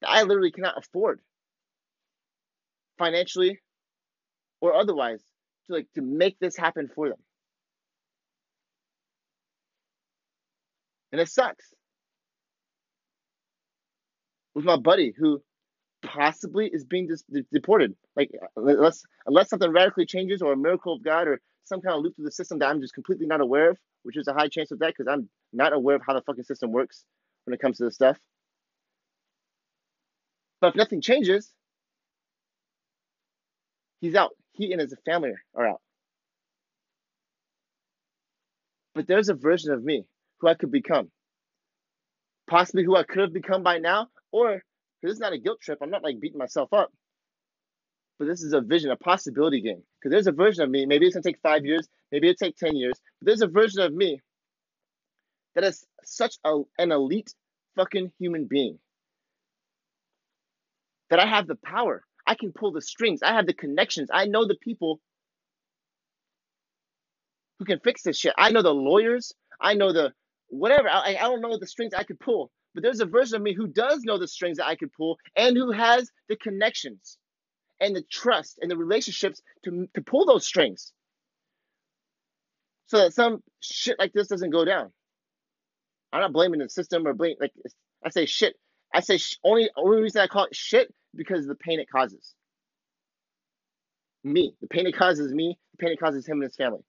that 0.00 0.08
I 0.08 0.22
literally 0.22 0.52
cannot 0.52 0.78
afford 0.78 1.18
financially 2.96 3.58
or 4.60 4.72
otherwise 4.72 5.20
to 5.66 5.74
like 5.74 5.88
to 5.96 6.00
make 6.00 6.38
this 6.38 6.56
happen 6.56 6.88
for 6.94 7.08
them. 7.08 7.18
And 11.10 11.20
it 11.20 11.28
sucks. 11.28 11.74
With 14.54 14.64
my 14.64 14.76
buddy 14.76 15.12
who 15.18 15.42
possibly 16.04 16.68
is 16.72 16.84
being 16.84 17.08
dis- 17.08 17.24
deported. 17.52 17.96
Like 18.14 18.30
uh, 18.40 18.62
unless 18.62 19.02
unless 19.26 19.48
something 19.50 19.72
radically 19.72 20.06
changes 20.06 20.40
or 20.40 20.52
a 20.52 20.56
miracle 20.56 20.94
of 20.94 21.02
God 21.02 21.26
or 21.26 21.40
some 21.64 21.80
kind 21.80 21.96
of 21.96 22.02
loop 22.02 22.16
through 22.16 22.26
the 22.26 22.32
system 22.32 22.58
that 22.58 22.68
I'm 22.68 22.80
just 22.80 22.94
completely 22.94 23.26
not 23.26 23.40
aware 23.40 23.70
of, 23.70 23.78
which 24.02 24.16
is 24.16 24.28
a 24.28 24.34
high 24.34 24.48
chance 24.48 24.70
of 24.70 24.78
that 24.80 24.94
because 24.96 25.10
I'm 25.10 25.28
not 25.52 25.72
aware 25.72 25.96
of 25.96 26.02
how 26.06 26.14
the 26.14 26.22
fucking 26.22 26.44
system 26.44 26.72
works 26.72 27.04
when 27.44 27.54
it 27.54 27.60
comes 27.60 27.78
to 27.78 27.84
this 27.84 27.94
stuff. 27.94 28.18
But 30.60 30.68
if 30.68 30.74
nothing 30.76 31.00
changes, 31.00 31.52
he's 34.00 34.14
out. 34.14 34.32
He 34.52 34.72
and 34.72 34.80
his 34.80 34.94
family 35.04 35.32
are 35.54 35.66
out. 35.66 35.80
But 38.94 39.06
there's 39.06 39.28
a 39.28 39.34
version 39.34 39.72
of 39.72 39.82
me 39.82 40.04
who 40.38 40.48
I 40.48 40.54
could 40.54 40.70
become. 40.70 41.10
Possibly 42.48 42.84
who 42.84 42.94
I 42.96 43.02
could 43.02 43.18
have 43.18 43.32
become 43.32 43.62
by 43.62 43.78
now, 43.78 44.08
or 44.30 44.62
this 45.02 45.12
is 45.12 45.18
not 45.18 45.32
a 45.32 45.38
guilt 45.38 45.60
trip. 45.60 45.78
I'm 45.82 45.90
not 45.90 46.04
like 46.04 46.20
beating 46.20 46.38
myself 46.38 46.72
up. 46.72 46.92
But 48.18 48.28
this 48.28 48.42
is 48.42 48.52
a 48.52 48.60
vision, 48.60 48.90
a 48.90 48.96
possibility 48.96 49.60
game. 49.60 49.82
Because 49.98 50.12
there's 50.12 50.26
a 50.26 50.32
version 50.32 50.62
of 50.62 50.70
me, 50.70 50.86
maybe 50.86 51.06
it's 51.06 51.14
gonna 51.14 51.22
take 51.22 51.40
five 51.42 51.64
years, 51.64 51.88
maybe 52.12 52.28
it'll 52.28 52.46
take 52.46 52.56
10 52.56 52.76
years, 52.76 52.94
but 53.20 53.26
there's 53.26 53.42
a 53.42 53.48
version 53.48 53.82
of 53.82 53.92
me 53.92 54.20
that 55.54 55.64
is 55.64 55.84
such 56.04 56.36
a, 56.44 56.60
an 56.78 56.92
elite 56.92 57.34
fucking 57.76 58.12
human 58.18 58.46
being 58.46 58.78
that 61.10 61.18
I 61.20 61.26
have 61.26 61.46
the 61.46 61.56
power. 61.56 62.02
I 62.26 62.34
can 62.34 62.52
pull 62.52 62.72
the 62.72 62.80
strings. 62.80 63.22
I 63.22 63.34
have 63.34 63.46
the 63.46 63.54
connections. 63.54 64.08
I 64.12 64.26
know 64.26 64.46
the 64.46 64.56
people 64.60 65.00
who 67.58 67.64
can 67.64 67.80
fix 67.80 68.02
this 68.02 68.18
shit. 68.18 68.34
I 68.36 68.50
know 68.50 68.62
the 68.62 68.74
lawyers. 68.74 69.32
I 69.60 69.74
know 69.74 69.92
the 69.92 70.12
whatever. 70.48 70.88
I, 70.88 71.16
I 71.16 71.22
don't 71.22 71.40
know 71.40 71.58
the 71.58 71.66
strings 71.66 71.94
I 71.94 72.04
could 72.04 72.18
pull, 72.20 72.50
but 72.74 72.82
there's 72.82 73.00
a 73.00 73.06
version 73.06 73.36
of 73.36 73.42
me 73.42 73.54
who 73.54 73.66
does 73.66 74.02
know 74.02 74.18
the 74.18 74.28
strings 74.28 74.58
that 74.58 74.66
I 74.66 74.76
could 74.76 74.92
pull 74.92 75.18
and 75.36 75.56
who 75.56 75.72
has 75.72 76.10
the 76.28 76.36
connections 76.36 77.18
and 77.84 77.96
the 77.96 78.02
trust 78.02 78.58
and 78.62 78.70
the 78.70 78.76
relationships 78.76 79.42
to, 79.64 79.88
to 79.94 80.02
pull 80.02 80.26
those 80.26 80.46
strings 80.46 80.92
so 82.86 82.98
that 82.98 83.14
some 83.14 83.42
shit 83.60 83.98
like 83.98 84.12
this 84.12 84.28
doesn't 84.28 84.50
go 84.50 84.64
down. 84.64 84.92
I'm 86.12 86.20
not 86.22 86.32
blaming 86.32 86.60
the 86.60 86.68
system 86.68 87.06
or 87.06 87.14
blame 87.14 87.36
like 87.40 87.52
I 88.04 88.10
say 88.10 88.26
shit. 88.26 88.54
I 88.94 89.00
say 89.00 89.18
sh- 89.18 89.38
only 89.44 89.70
only 89.76 90.02
reason 90.02 90.22
I 90.22 90.28
call 90.28 90.44
it 90.46 90.56
shit 90.56 90.92
because 91.16 91.40
of 91.40 91.48
the 91.48 91.56
pain 91.56 91.80
it 91.80 91.90
causes. 91.90 92.34
Me, 94.24 94.54
the 94.60 94.68
pain 94.68 94.86
it 94.86 94.96
causes 94.96 95.32
me, 95.32 95.58
the 95.72 95.78
pain 95.78 95.92
it 95.92 96.00
causes 96.00 96.26
him 96.26 96.34
and 96.34 96.44
his 96.44 96.56
family. 96.56 96.80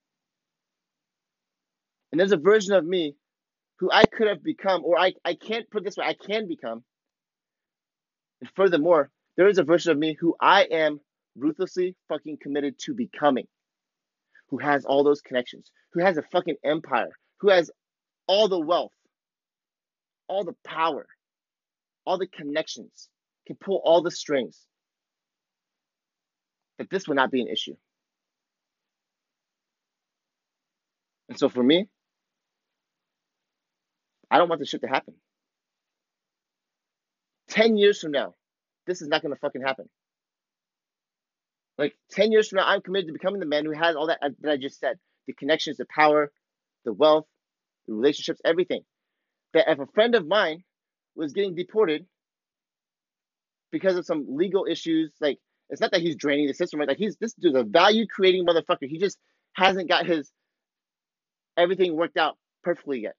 And 2.12 2.20
there's 2.20 2.32
a 2.32 2.38
version 2.38 2.74
of 2.76 2.86
me 2.86 3.16
who 3.80 3.92
I 3.92 4.06
could 4.06 4.28
have 4.28 4.44
become, 4.44 4.84
or 4.86 5.00
I, 5.00 5.14
I 5.26 5.36
can't 5.36 5.70
put 5.70 5.84
this 5.84 5.98
way, 5.98 6.06
I 6.06 6.16
can 6.16 6.48
become. 6.48 6.84
And 8.42 8.50
furthermore, 8.56 9.12
there 9.38 9.48
is 9.48 9.58
a 9.58 9.64
version 9.64 9.92
of 9.92 9.98
me 9.98 10.16
who 10.20 10.36
I 10.40 10.64
am 10.64 11.00
ruthlessly 11.36 11.96
fucking 12.08 12.38
committed 12.42 12.80
to 12.80 12.94
becoming, 12.94 13.48
who 14.50 14.58
has 14.58 14.86
all 14.86 15.04
those 15.04 15.22
connections, 15.22 15.72
who 15.94 16.02
has 16.02 16.18
a 16.18 16.24
fucking 16.32 16.56
empire, 16.64 17.10
who 17.40 17.50
has 17.50 17.70
all 18.28 18.48
the 18.48 18.60
wealth, 18.60 18.94
all 20.28 20.44
the 20.44 20.56
power, 20.64 21.06
all 22.06 22.18
the 22.18 22.28
connections, 22.28 23.10
can 23.46 23.56
pull 23.58 23.82
all 23.84 24.02
the 24.02 24.12
strings, 24.12 24.66
that 26.78 26.90
this 26.90 27.08
would 27.08 27.18
not 27.18 27.32
be 27.32 27.42
an 27.42 27.48
issue. 27.48 27.76
And 31.30 31.38
so 31.38 31.50
for 31.50 31.64
me, 31.64 31.88
I 34.30 34.38
don't 34.38 34.50
want 34.50 34.60
this 34.60 34.70
shit 34.70 34.82
to 34.82 34.88
happen. 34.88 35.16
10 37.50 37.78
years 37.78 38.02
from 38.02 38.12
now, 38.12 38.34
this 38.86 39.02
is 39.02 39.08
not 39.08 39.22
going 39.22 39.34
to 39.34 39.40
fucking 39.40 39.62
happen. 39.62 39.90
Like 41.78 41.96
10 42.12 42.32
years 42.32 42.50
from 42.50 42.58
now, 42.58 42.68
I'm 42.68 42.82
committed 42.82 43.08
to 43.08 43.14
becoming 43.14 43.40
the 43.40 43.46
man 43.46 43.66
who 43.66 43.72
has 43.72 43.96
all 43.96 44.08
that 44.08 44.20
uh, 44.22 44.30
that 44.42 44.52
I 44.52 44.58
just 44.58 44.80
said 44.80 44.98
the 45.28 45.34
connections, 45.34 45.78
the 45.78 45.86
power, 45.94 46.32
the 46.86 46.94
wealth, 46.94 47.26
the 47.88 47.94
relationships, 47.94 48.40
everything. 48.46 48.82
That 49.54 49.70
if 49.70 49.80
a 49.80 49.88
friend 49.88 50.16
of 50.16 50.26
mine 50.26 50.64
was 51.16 51.34
getting 51.34 51.56
deported 51.56 52.06
because 53.72 53.98
of 53.98 54.06
some 54.06 54.26
legal 54.30 54.66
issues, 54.70 55.12
like 55.20 55.40
it's 55.70 55.82
not 55.82 55.92
that 55.92 56.02
he's 56.02 56.16
draining 56.16 56.48
the 56.48 56.54
system, 56.54 56.80
right? 56.80 56.88
Like 56.88 56.98
he's 56.98 57.18
this 57.18 57.34
dude's 57.34 57.58
a 57.58 57.64
value 57.64 58.06
creating 58.08 58.46
motherfucker. 58.46 58.88
He 58.88 58.98
just 58.98 59.18
hasn't 59.54 59.90
got 59.90 60.06
his 60.06 60.32
everything 61.58 61.96
worked 61.96 62.18
out 62.18 62.38
perfectly 62.64 63.02
yet. 63.02 63.16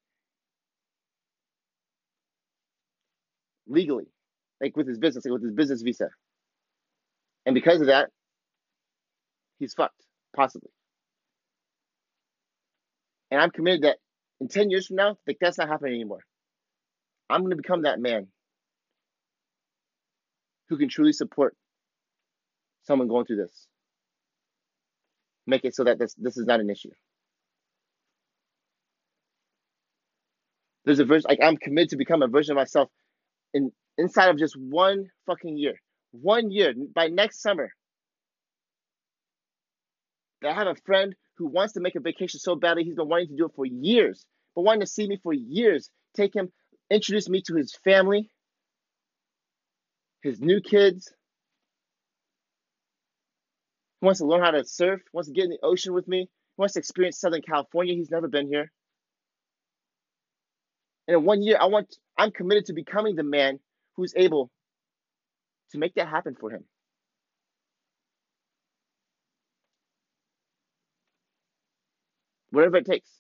Legally 3.67 4.07
like 4.61 4.77
with 4.77 4.89
his 4.89 4.99
business, 4.99 5.25
like 5.25 5.33
with 5.33 5.43
his 5.43 5.53
business 5.53 5.83
visa. 5.83 6.09
And 7.47 7.55
because 7.55 7.81
of 7.81 7.89
that, 7.89 8.11
he's 9.59 9.75
fucked, 9.75 10.03
possibly. 10.35 10.71
And 13.31 13.41
I'm 13.41 13.51
committed 13.51 13.83
that 13.83 13.99
in 14.41 14.49
10 14.49 14.71
years 14.71 14.87
from 14.87 14.97
now, 14.97 15.17
like 15.27 15.39
that's 15.41 15.59
not 15.59 15.69
happening 15.69 15.95
anymore. 15.95 16.21
I'm 17.29 17.41
going 17.41 17.51
to 17.51 17.57
become 17.57 17.83
that 17.83 18.01
man 18.01 18.29
who 20.69 20.79
can 20.79 20.89
truly 20.89 21.13
support 21.13 21.57
someone 22.85 23.09
going 23.09 23.27
through 23.27 23.37
this. 23.37 23.67
Make 25.47 25.65
it 25.65 25.75
so 25.75 25.85
that 25.85 25.99
this, 25.99 26.15
this 26.15 26.37
is 26.37 26.47
not 26.47 26.61
an 26.61 26.71
issue. 26.71 26.91
There's 30.85 31.01
a 31.01 31.05
version, 31.05 31.27
like 31.29 31.41
I'm 31.43 31.57
committed 31.57 31.91
to 31.91 31.97
become 31.97 32.23
a 32.23 32.29
version 32.29 32.53
of 32.53 32.57
myself 32.57 32.91
in 33.57 33.73
inside 33.99 34.29
of 34.29 34.39
just 34.39 34.57
one 34.57 35.07
fucking 35.27 35.57
year. 35.57 35.81
One 36.13 36.51
year 36.51 36.75
by 36.95 37.09
next 37.09 37.41
summer. 37.41 37.71
I 40.45 40.53
have 40.53 40.67
a 40.67 40.77
friend 40.85 41.15
who 41.39 41.47
wants 41.47 41.73
to 41.75 41.81
make 41.81 41.97
a 41.97 42.01
vacation 42.01 42.39
so 42.39 42.55
badly, 42.55 42.85
he's 42.85 42.95
been 42.95 43.09
wanting 43.09 43.29
to 43.29 43.37
do 43.37 43.47
it 43.47 43.53
for 43.57 43.67
years, 43.67 44.25
but 44.55 44.63
wanting 44.63 44.83
to 44.83 44.87
see 44.87 45.09
me 45.09 45.19
for 45.23 45.33
years. 45.33 45.91
Take 46.15 46.35
him, 46.35 46.53
introduce 46.91 47.29
me 47.29 47.43
to 47.47 47.55
his 47.57 47.75
family, 47.85 48.31
his 50.23 50.41
new 50.41 50.61
kids. 50.61 51.13
He 54.01 54.07
wants 54.07 54.21
to 54.21 54.27
learn 54.27 54.43
how 54.43 54.51
to 54.51 54.65
surf, 54.65 55.01
wants 55.13 55.29
to 55.29 55.35
get 55.35 55.45
in 55.45 55.51
the 55.51 55.59
ocean 55.63 55.95
with 55.95 56.07
me, 56.07 56.21
he 56.21 56.61
wants 56.61 56.75
to 56.75 56.81
experience 56.81 57.19
Southern 57.19 57.43
California. 57.43 57.95
He's 57.95 58.11
never 58.11 58.29
been 58.29 58.49
here. 58.49 58.71
And 61.09 61.19
in 61.19 61.25
one 61.25 61.43
year, 61.43 61.59
I 61.61 61.67
want 61.67 61.97
I'm 62.19 62.31
committed 62.31 62.67
to 62.67 62.73
becoming 62.73 63.17
the 63.17 63.23
man 63.23 63.61
who's 63.97 64.15
able 64.17 64.51
to 65.73 65.79
make 65.79 65.95
that 65.95 66.09
happen 66.09 66.37
for 66.39 66.51
him. 66.51 66.65
Whatever 72.51 72.79
it 72.79 72.87
takes. 72.87 73.11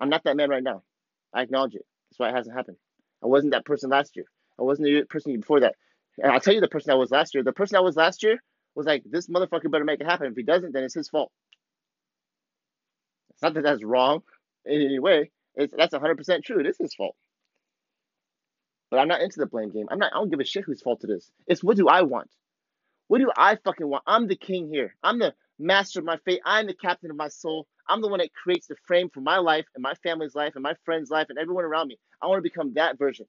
I'm 0.00 0.08
not 0.10 0.24
that 0.24 0.36
man 0.36 0.50
right 0.50 0.62
now. 0.62 0.82
I 1.32 1.42
acknowledge 1.42 1.74
it. 1.74 1.84
That's 2.10 2.18
why 2.18 2.30
it 2.30 2.34
hasn't 2.34 2.56
happened. 2.56 2.76
I 3.22 3.26
wasn't 3.26 3.52
that 3.52 3.64
person 3.64 3.90
last 3.90 4.16
year. 4.16 4.26
I 4.58 4.62
wasn't 4.62 4.86
the 4.86 5.04
person 5.04 5.34
before 5.36 5.60
that. 5.60 5.74
And 6.22 6.32
I'll 6.32 6.40
tell 6.40 6.54
you 6.54 6.60
the 6.60 6.68
person 6.68 6.92
I 6.92 6.96
was 6.96 7.10
last 7.10 7.34
year. 7.34 7.42
The 7.42 7.52
person 7.52 7.76
I 7.76 7.80
was 7.80 7.96
last 7.96 8.22
year 8.22 8.38
was 8.74 8.86
like, 8.86 9.02
this 9.06 9.28
motherfucker 9.28 9.70
better 9.70 9.84
make 9.84 10.00
it 10.00 10.06
happen. 10.06 10.26
If 10.26 10.36
he 10.36 10.42
doesn't, 10.42 10.72
then 10.72 10.84
it's 10.84 10.94
his 10.94 11.08
fault. 11.08 11.30
It's 13.32 13.42
not 13.42 13.54
that 13.54 13.62
that's 13.62 13.84
wrong 13.84 14.22
in 14.64 14.82
any 14.82 14.98
way. 14.98 15.30
It's 15.60 15.74
that's 15.76 15.94
100% 15.94 16.42
true. 16.42 16.60
It 16.60 16.66
is 16.66 16.78
his 16.78 16.94
fault. 16.94 17.14
But 18.90 18.98
I'm 18.98 19.08
not 19.08 19.20
into 19.20 19.38
the 19.38 19.46
blame 19.46 19.70
game. 19.70 19.86
I'm 19.90 19.98
not. 19.98 20.12
I 20.12 20.16
don't 20.16 20.30
give 20.30 20.40
a 20.40 20.44
shit 20.44 20.64
whose 20.64 20.80
fault 20.80 21.04
it 21.04 21.10
is. 21.10 21.30
It's 21.46 21.62
what 21.62 21.76
do 21.76 21.86
I 21.86 22.02
want? 22.02 22.30
What 23.08 23.18
do 23.18 23.30
I 23.36 23.56
fucking 23.56 23.86
want? 23.86 24.04
I'm 24.06 24.26
the 24.26 24.36
king 24.36 24.68
here. 24.72 24.96
I'm 25.02 25.18
the 25.18 25.34
master 25.58 25.98
of 25.98 26.06
my 26.06 26.16
fate. 26.24 26.40
I'm 26.46 26.66
the 26.66 26.74
captain 26.74 27.10
of 27.10 27.16
my 27.16 27.28
soul. 27.28 27.66
I'm 27.88 28.00
the 28.00 28.08
one 28.08 28.20
that 28.20 28.32
creates 28.32 28.68
the 28.68 28.76
frame 28.86 29.10
for 29.12 29.20
my 29.20 29.38
life 29.38 29.66
and 29.74 29.82
my 29.82 29.94
family's 30.02 30.34
life 30.34 30.52
and 30.54 30.62
my 30.62 30.74
friends' 30.84 31.10
life 31.10 31.26
and 31.28 31.38
everyone 31.38 31.64
around 31.64 31.88
me. 31.88 31.98
I 32.22 32.26
want 32.26 32.38
to 32.38 32.42
become 32.42 32.74
that 32.74 32.98
version 32.98 33.26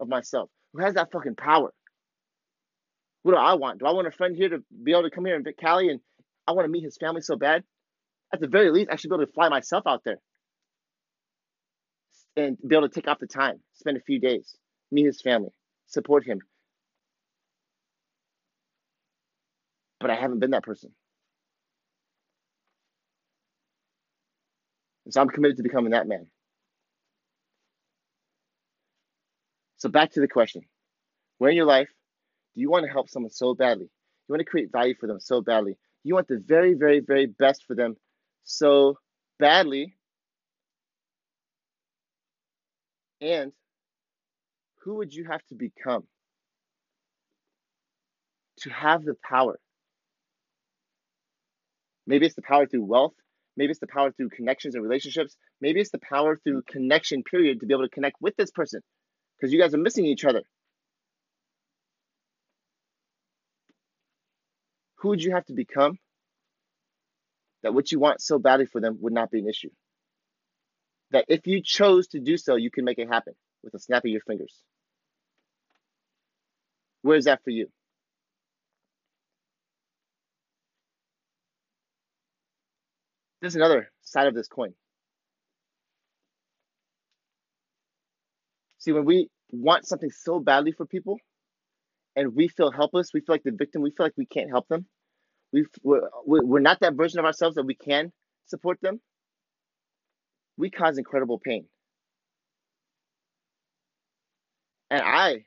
of 0.00 0.08
myself 0.08 0.50
who 0.72 0.82
has 0.82 0.94
that 0.94 1.12
fucking 1.12 1.36
power. 1.36 1.72
What 3.22 3.32
do 3.32 3.38
I 3.38 3.54
want? 3.54 3.78
Do 3.78 3.86
I 3.86 3.92
want 3.92 4.08
a 4.08 4.10
friend 4.10 4.34
here 4.34 4.48
to 4.48 4.64
be 4.82 4.92
able 4.92 5.04
to 5.04 5.10
come 5.10 5.26
here 5.26 5.36
and 5.36 5.46
Cali 5.60 5.90
and 5.90 6.00
I 6.48 6.52
want 6.52 6.64
to 6.64 6.70
meet 6.70 6.82
his 6.82 6.96
family 6.96 7.20
so 7.20 7.36
bad? 7.36 7.62
At 8.32 8.40
the 8.40 8.48
very 8.48 8.70
least, 8.70 8.90
I 8.90 8.96
should 8.96 9.10
be 9.10 9.14
able 9.14 9.26
to 9.26 9.32
fly 9.32 9.48
myself 9.48 9.84
out 9.86 10.02
there 10.04 10.18
and 12.36 12.56
be 12.66 12.76
able 12.76 12.88
to 12.88 12.94
take 12.94 13.08
off 13.08 13.18
the 13.18 13.26
time, 13.26 13.60
spend 13.74 13.96
a 13.96 14.00
few 14.00 14.20
days 14.20 14.56
meet 14.90 15.06
his 15.06 15.20
family, 15.20 15.50
support 15.86 16.24
him. 16.24 16.40
But 20.00 20.10
I 20.10 20.16
haven't 20.16 20.40
been 20.40 20.50
that 20.50 20.62
person. 20.62 20.92
And 25.04 25.14
so 25.14 25.20
I'm 25.20 25.28
committed 25.28 25.58
to 25.58 25.62
becoming 25.62 25.92
that 25.92 26.08
man. 26.08 26.26
So 29.76 29.88
back 29.88 30.12
to 30.12 30.20
the 30.20 30.28
question. 30.28 30.62
Where 31.38 31.50
in 31.50 31.56
your 31.56 31.66
life 31.66 31.88
do 32.54 32.60
you 32.60 32.70
want 32.70 32.84
to 32.84 32.90
help 32.90 33.08
someone 33.08 33.30
so 33.30 33.54
badly? 33.54 33.84
You 33.84 34.32
want 34.32 34.40
to 34.40 34.44
create 34.44 34.72
value 34.72 34.94
for 34.98 35.06
them 35.06 35.20
so 35.20 35.40
badly. 35.40 35.76
You 36.04 36.14
want 36.14 36.28
the 36.28 36.42
very, 36.46 36.74
very, 36.74 37.00
very 37.00 37.26
best 37.26 37.64
for 37.66 37.74
them 37.74 37.96
so 38.44 38.98
badly. 39.38 39.96
And 43.20 43.52
who 44.82 44.96
would 44.96 45.12
you 45.14 45.26
have 45.26 45.44
to 45.48 45.54
become 45.54 46.06
to 48.60 48.70
have 48.70 49.04
the 49.04 49.14
power. 49.28 49.58
Maybe 52.06 52.26
it's 52.26 52.34
the 52.34 52.42
power 52.42 52.66
through 52.66 52.84
wealth. 52.84 53.14
Maybe 53.56 53.70
it's 53.70 53.80
the 53.80 53.86
power 53.86 54.12
through 54.12 54.30
connections 54.30 54.74
and 54.74 54.82
relationships. 54.84 55.36
Maybe 55.60 55.80
it's 55.80 55.90
the 55.90 55.98
power 55.98 56.36
through 56.36 56.62
connection, 56.62 57.22
period, 57.22 57.60
to 57.60 57.66
be 57.66 57.74
able 57.74 57.84
to 57.84 57.90
connect 57.90 58.16
with 58.20 58.36
this 58.36 58.50
person 58.50 58.80
because 59.36 59.52
you 59.52 59.60
guys 59.60 59.74
are 59.74 59.78
missing 59.78 60.06
each 60.06 60.24
other. 60.24 60.42
Who 64.96 65.08
would 65.08 65.22
you 65.22 65.32
have 65.32 65.46
to 65.46 65.54
become 65.54 65.98
that 67.62 67.74
what 67.74 67.90
you 67.92 67.98
want 67.98 68.20
so 68.20 68.38
badly 68.38 68.66
for 68.66 68.80
them 68.80 68.98
would 69.00 69.12
not 69.12 69.30
be 69.30 69.40
an 69.40 69.48
issue? 69.48 69.70
That 71.12 71.24
if 71.28 71.46
you 71.46 71.62
chose 71.62 72.08
to 72.08 72.20
do 72.20 72.36
so, 72.36 72.56
you 72.56 72.70
can 72.70 72.84
make 72.84 72.98
it 72.98 73.08
happen 73.08 73.34
with 73.62 73.74
a 73.74 73.78
snap 73.78 74.04
of 74.04 74.10
your 74.10 74.20
fingers. 74.26 74.54
Where 77.02 77.16
is 77.16 77.24
that 77.24 77.42
for 77.44 77.50
you? 77.50 77.68
There's 83.40 83.56
another 83.56 83.90
side 84.02 84.26
of 84.26 84.34
this 84.34 84.48
coin. 84.48 84.74
See, 88.78 88.92
when 88.92 89.04
we 89.04 89.28
want 89.50 89.86
something 89.86 90.10
so 90.10 90.40
badly 90.40 90.72
for 90.72 90.86
people 90.86 91.18
and 92.16 92.34
we 92.34 92.48
feel 92.48 92.70
helpless, 92.70 93.10
we 93.14 93.20
feel 93.20 93.34
like 93.34 93.42
the 93.42 93.52
victim, 93.52 93.82
we 93.82 93.90
feel 93.90 94.06
like 94.06 94.16
we 94.16 94.26
can't 94.26 94.50
help 94.50 94.68
them, 94.68 94.86
we 95.52 95.64
we're, 95.82 96.02
we're 96.24 96.60
not 96.60 96.80
that 96.80 96.94
version 96.94 97.18
of 97.18 97.24
ourselves 97.24 97.56
that 97.56 97.66
we 97.66 97.74
can 97.74 98.12
support 98.46 98.78
them, 98.82 99.00
we 100.60 100.70
cause 100.70 100.98
incredible 100.98 101.38
pain. 101.38 101.64
And 104.90 105.02
I, 105.02 105.44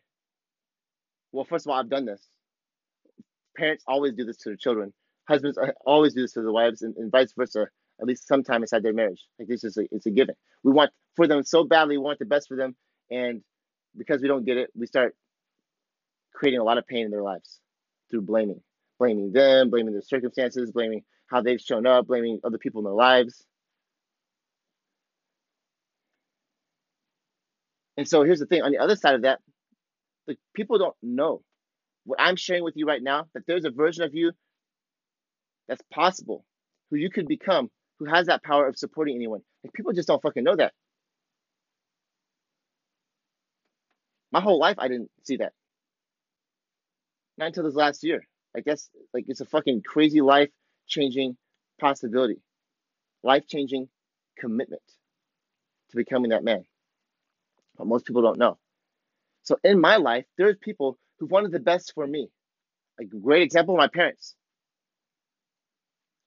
well, 1.31 1.45
first 1.45 1.65
of 1.65 1.69
all, 1.69 1.79
I've 1.79 1.89
done 1.89 2.05
this. 2.05 2.21
Parents 3.55 3.83
always 3.87 4.13
do 4.13 4.25
this 4.25 4.37
to 4.37 4.49
their 4.49 4.57
children. 4.57 4.91
Husbands 5.29 5.57
always 5.85 6.13
do 6.13 6.21
this 6.21 6.33
to 6.33 6.41
their 6.41 6.51
wives, 6.51 6.81
and, 6.81 6.95
and 6.97 7.11
vice 7.11 7.33
versa. 7.37 7.67
At 8.01 8.07
least 8.07 8.27
sometime 8.27 8.63
inside 8.63 8.81
their 8.81 8.91
marriage, 8.91 9.21
like 9.37 9.47
this 9.47 9.63
is 9.63 9.77
a, 9.77 9.83
it's 9.91 10.07
a 10.07 10.11
given. 10.11 10.33
We 10.63 10.71
want 10.71 10.89
for 11.15 11.27
them 11.27 11.43
so 11.43 11.63
badly. 11.63 11.95
We 11.97 12.03
want 12.03 12.17
the 12.17 12.25
best 12.25 12.47
for 12.47 12.57
them, 12.57 12.75
and 13.11 13.41
because 13.95 14.21
we 14.21 14.27
don't 14.27 14.45
get 14.45 14.57
it, 14.57 14.71
we 14.75 14.87
start 14.87 15.15
creating 16.33 16.59
a 16.59 16.63
lot 16.63 16.79
of 16.79 16.87
pain 16.87 17.05
in 17.05 17.11
their 17.11 17.21
lives 17.21 17.59
through 18.09 18.21
blaming, 18.21 18.61
blaming 18.97 19.31
them, 19.31 19.69
blaming 19.69 19.93
their 19.93 20.01
circumstances, 20.01 20.71
blaming 20.71 21.03
how 21.27 21.41
they've 21.41 21.61
shown 21.61 21.85
up, 21.85 22.07
blaming 22.07 22.39
other 22.43 22.57
people 22.57 22.79
in 22.79 22.85
their 22.85 22.93
lives. 22.93 23.45
And 27.97 28.07
so 28.07 28.23
here's 28.23 28.39
the 28.39 28.45
thing 28.45 28.61
on 28.61 28.71
the 28.71 28.79
other 28.79 28.95
side 28.95 29.15
of 29.15 29.21
that, 29.23 29.39
the 30.27 30.35
people 30.53 30.77
don't 30.77 30.95
know 31.01 31.41
what 32.05 32.19
I'm 32.19 32.35
sharing 32.35 32.63
with 32.63 32.75
you 32.75 32.85
right 32.85 33.01
now 33.01 33.27
that 33.33 33.43
there's 33.47 33.65
a 33.65 33.69
version 33.71 34.03
of 34.03 34.13
you 34.13 34.31
that's 35.67 35.81
possible, 35.91 36.45
who 36.89 36.97
you 36.97 37.09
could 37.09 37.27
become, 37.27 37.69
who 37.99 38.05
has 38.05 38.27
that 38.27 38.43
power 38.43 38.67
of 38.67 38.77
supporting 38.77 39.15
anyone. 39.15 39.41
Like 39.63 39.73
people 39.73 39.93
just 39.93 40.07
don't 40.07 40.21
fucking 40.21 40.43
know 40.43 40.55
that. 40.55 40.73
My 44.31 44.41
whole 44.41 44.59
life 44.59 44.77
I 44.79 44.87
didn't 44.87 45.11
see 45.23 45.37
that. 45.37 45.53
Not 47.37 47.47
until 47.47 47.63
this 47.63 47.75
last 47.75 48.03
year. 48.03 48.25
Like 48.53 48.65
that's 48.65 48.89
like 49.13 49.25
it's 49.27 49.41
a 49.41 49.45
fucking 49.45 49.83
crazy 49.85 50.21
life 50.21 50.49
changing 50.87 51.37
possibility. 51.79 52.41
Life 53.23 53.47
changing 53.47 53.87
commitment 54.37 54.81
to 55.91 55.95
becoming 55.95 56.31
that 56.31 56.43
man 56.43 56.65
but 57.77 57.87
most 57.87 58.05
people 58.05 58.21
don't 58.21 58.37
know. 58.39 58.57
So 59.43 59.57
in 59.63 59.79
my 59.79 59.97
life, 59.97 60.25
there's 60.37 60.57
people 60.61 60.97
who 61.19 61.25
wanted 61.27 61.51
the 61.51 61.59
best 61.59 61.93
for 61.95 62.07
me. 62.07 62.29
A 62.99 63.05
great 63.05 63.43
example, 63.43 63.75
my 63.75 63.87
parents. 63.87 64.35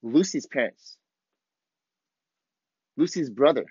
Lucy's 0.02 0.46
parents. 0.46 0.96
Lucy's 2.96 3.30
brother, 3.30 3.66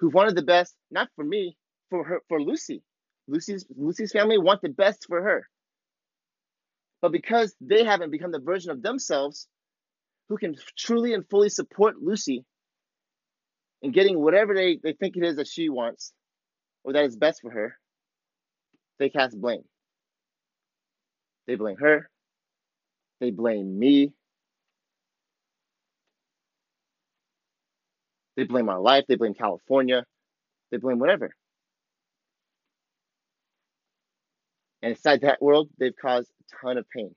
who 0.00 0.10
wanted 0.10 0.36
the 0.36 0.42
best, 0.42 0.74
not 0.90 1.08
for 1.16 1.24
me, 1.24 1.56
for 1.90 2.04
her, 2.04 2.20
for 2.28 2.40
Lucy. 2.40 2.82
Lucy's 3.28 3.66
Lucy's 3.76 4.12
family 4.12 4.38
want 4.38 4.62
the 4.62 4.68
best 4.68 5.06
for 5.08 5.22
her. 5.22 5.48
But 7.02 7.12
because 7.12 7.54
they 7.60 7.84
haven't 7.84 8.10
become 8.10 8.32
the 8.32 8.40
version 8.40 8.70
of 8.70 8.82
themselves 8.82 9.48
who 10.28 10.36
can 10.36 10.56
truly 10.76 11.14
and 11.14 11.28
fully 11.28 11.48
support 11.48 12.00
Lucy 12.00 12.44
in 13.82 13.92
getting 13.92 14.18
whatever 14.18 14.54
they, 14.54 14.78
they 14.82 14.92
think 14.92 15.16
it 15.16 15.22
is 15.24 15.36
that 15.36 15.46
she 15.46 15.68
wants, 15.68 16.12
or 16.86 16.92
that 16.92 17.04
is 17.04 17.16
best 17.16 17.42
for 17.42 17.50
her, 17.50 17.76
they 19.00 19.10
cast 19.10 19.38
blame. 19.38 19.64
They 21.48 21.56
blame 21.56 21.76
her. 21.78 22.08
They 23.20 23.32
blame 23.32 23.76
me. 23.76 24.12
They 28.36 28.44
blame 28.44 28.68
our 28.68 28.80
life. 28.80 29.04
They 29.08 29.16
blame 29.16 29.34
California. 29.34 30.04
They 30.70 30.76
blame 30.76 31.00
whatever. 31.00 31.34
And 34.82 34.90
inside 34.90 35.22
that 35.22 35.42
world, 35.42 35.68
they've 35.78 35.96
caused 36.00 36.30
a 36.40 36.66
ton 36.66 36.78
of 36.78 36.88
pain. 36.88 37.14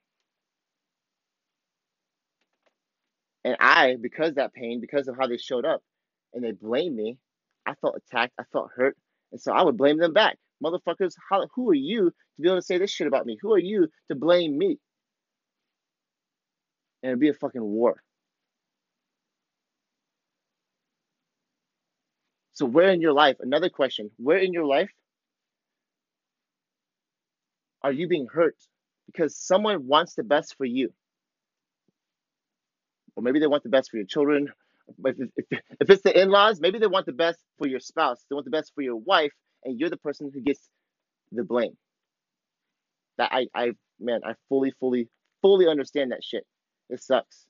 And 3.43 3.55
I, 3.59 3.97
because 4.01 4.35
that 4.35 4.53
pain, 4.53 4.81
because 4.81 5.07
of 5.07 5.15
how 5.17 5.27
they 5.27 5.37
showed 5.37 5.65
up, 5.65 5.81
and 6.33 6.43
they 6.43 6.51
blame 6.51 6.95
me, 6.95 7.17
I 7.67 7.75
felt 7.75 7.97
attacked. 7.97 8.33
I 8.39 8.43
felt 8.51 8.69
hurt. 8.75 8.97
And 9.31 9.41
so 9.41 9.51
I 9.53 9.63
would 9.63 9.77
blame 9.77 9.97
them 9.97 10.13
back. 10.13 10.37
Motherfuckers, 10.63 11.13
how, 11.29 11.47
who 11.55 11.69
are 11.69 11.75
you 11.75 12.09
to 12.09 12.41
be 12.41 12.49
able 12.49 12.57
to 12.57 12.65
say 12.65 12.77
this 12.77 12.91
shit 12.91 13.07
about 13.07 13.25
me? 13.25 13.37
Who 13.41 13.53
are 13.53 13.59
you 13.59 13.87
to 14.09 14.15
blame 14.15 14.57
me? 14.57 14.77
And 17.01 17.11
it'd 17.11 17.19
be 17.19 17.29
a 17.29 17.33
fucking 17.33 17.63
war. 17.63 18.01
So, 22.53 22.65
where 22.65 22.89
in 22.91 22.99
your 22.99 23.13
life, 23.13 23.37
another 23.39 23.69
question, 23.69 24.11
where 24.17 24.37
in 24.37 24.51
your 24.51 24.65
life 24.65 24.91
are 27.81 27.91
you 27.93 28.09
being 28.09 28.27
hurt 28.29 28.57
because 29.05 29.37
someone 29.37 29.87
wants 29.87 30.15
the 30.15 30.23
best 30.23 30.55
for 30.57 30.65
you? 30.65 30.89
Or 33.15 33.23
maybe 33.23 33.39
they 33.39 33.47
want 33.47 33.63
the 33.63 33.69
best 33.69 33.91
for 33.91 33.97
your 33.97 34.05
children 34.05 34.49
if, 35.05 35.29
if, 35.35 35.59
if 35.79 35.89
it's 35.89 36.03
the 36.03 36.21
in-laws, 36.21 36.59
maybe 36.59 36.79
they 36.79 36.87
want 36.87 37.05
the 37.05 37.13
best 37.13 37.39
for 37.57 37.67
your 37.67 37.79
spouse. 37.79 38.23
They 38.29 38.33
want 38.33 38.45
the 38.45 38.51
best 38.51 38.71
for 38.75 38.81
your 38.81 38.95
wife, 38.95 39.33
and 39.63 39.79
you're 39.79 39.89
the 39.89 39.97
person 39.97 40.31
who 40.33 40.41
gets 40.41 40.67
the 41.31 41.43
blame. 41.43 41.77
That 43.17 43.31
I, 43.31 43.47
I, 43.53 43.71
man, 43.99 44.21
I 44.25 44.33
fully, 44.47 44.73
fully, 44.79 45.09
fully 45.41 45.67
understand 45.67 46.11
that 46.11 46.23
shit. 46.23 46.45
It 46.89 47.01
sucks. 47.01 47.45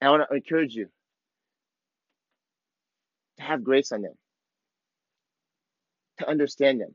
And 0.00 0.08
I 0.08 0.10
want 0.10 0.28
to 0.28 0.36
encourage 0.36 0.74
you 0.74 0.86
to 3.36 3.42
have 3.42 3.62
grace 3.62 3.92
on 3.92 4.02
them, 4.02 4.14
to 6.18 6.28
understand 6.28 6.80
them, 6.80 6.94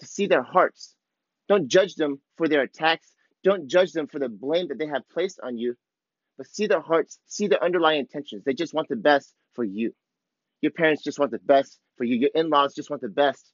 to 0.00 0.06
see 0.06 0.26
their 0.26 0.42
hearts. 0.42 0.94
Don't 1.48 1.68
judge 1.68 1.94
them 1.94 2.20
for 2.36 2.48
their 2.48 2.62
attacks 2.62 3.13
don't 3.44 3.68
judge 3.68 3.92
them 3.92 4.08
for 4.08 4.18
the 4.18 4.28
blame 4.28 4.68
that 4.68 4.78
they 4.78 4.86
have 4.86 5.08
placed 5.12 5.38
on 5.42 5.58
you, 5.58 5.74
but 6.36 6.48
see 6.48 6.66
their 6.66 6.80
hearts, 6.80 7.18
see 7.26 7.46
their 7.46 7.62
underlying 7.62 8.00
intentions. 8.00 8.42
They 8.44 8.54
just 8.54 8.74
want 8.74 8.88
the 8.88 8.96
best 8.96 9.32
for 9.52 9.62
you. 9.62 9.92
Your 10.62 10.72
parents 10.72 11.04
just 11.04 11.18
want 11.18 11.30
the 11.30 11.38
best 11.38 11.78
for 11.96 12.04
you. 12.04 12.16
Your 12.16 12.30
in 12.34 12.48
laws 12.48 12.74
just 12.74 12.90
want 12.90 13.02
the 13.02 13.08
best 13.08 13.52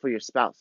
for 0.00 0.10
your 0.10 0.20
spouse. 0.20 0.60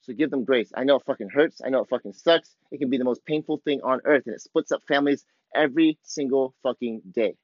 So 0.00 0.12
give 0.12 0.30
them 0.30 0.44
grace. 0.44 0.72
I 0.76 0.82
know 0.82 0.96
it 0.96 1.04
fucking 1.06 1.28
hurts. 1.28 1.60
I 1.64 1.70
know 1.70 1.82
it 1.82 1.88
fucking 1.88 2.14
sucks. 2.14 2.56
It 2.72 2.78
can 2.78 2.90
be 2.90 2.98
the 2.98 3.04
most 3.04 3.24
painful 3.24 3.62
thing 3.64 3.80
on 3.84 4.00
earth, 4.04 4.24
and 4.26 4.34
it 4.34 4.40
splits 4.40 4.72
up 4.72 4.82
families 4.88 5.24
every 5.54 5.96
single 6.02 6.54
fucking 6.64 7.02
day. 7.14 7.36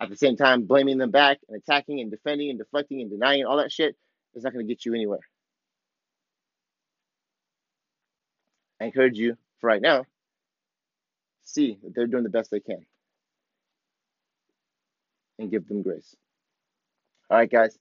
At 0.00 0.10
the 0.10 0.16
same 0.16 0.36
time, 0.36 0.66
blaming 0.66 0.98
them 0.98 1.12
back 1.12 1.38
and 1.48 1.56
attacking 1.56 2.00
and 2.00 2.10
defending 2.10 2.50
and 2.50 2.58
deflecting 2.58 3.00
and 3.00 3.10
denying 3.10 3.44
all 3.44 3.58
that 3.58 3.70
shit 3.70 3.96
it's 4.34 4.44
not 4.44 4.52
going 4.52 4.66
to 4.66 4.72
get 4.72 4.84
you 4.84 4.94
anywhere. 4.94 5.20
I 8.80 8.84
encourage 8.84 9.18
you 9.18 9.36
for 9.60 9.66
right 9.66 9.82
now, 9.82 10.04
see 11.42 11.78
that 11.82 11.94
they're 11.94 12.06
doing 12.06 12.22
the 12.22 12.30
best 12.30 12.50
they 12.50 12.60
can 12.60 12.86
and 15.38 15.50
give 15.50 15.66
them 15.66 15.82
grace. 15.82 16.14
All 17.30 17.38
right, 17.38 17.50
guys, 17.50 17.76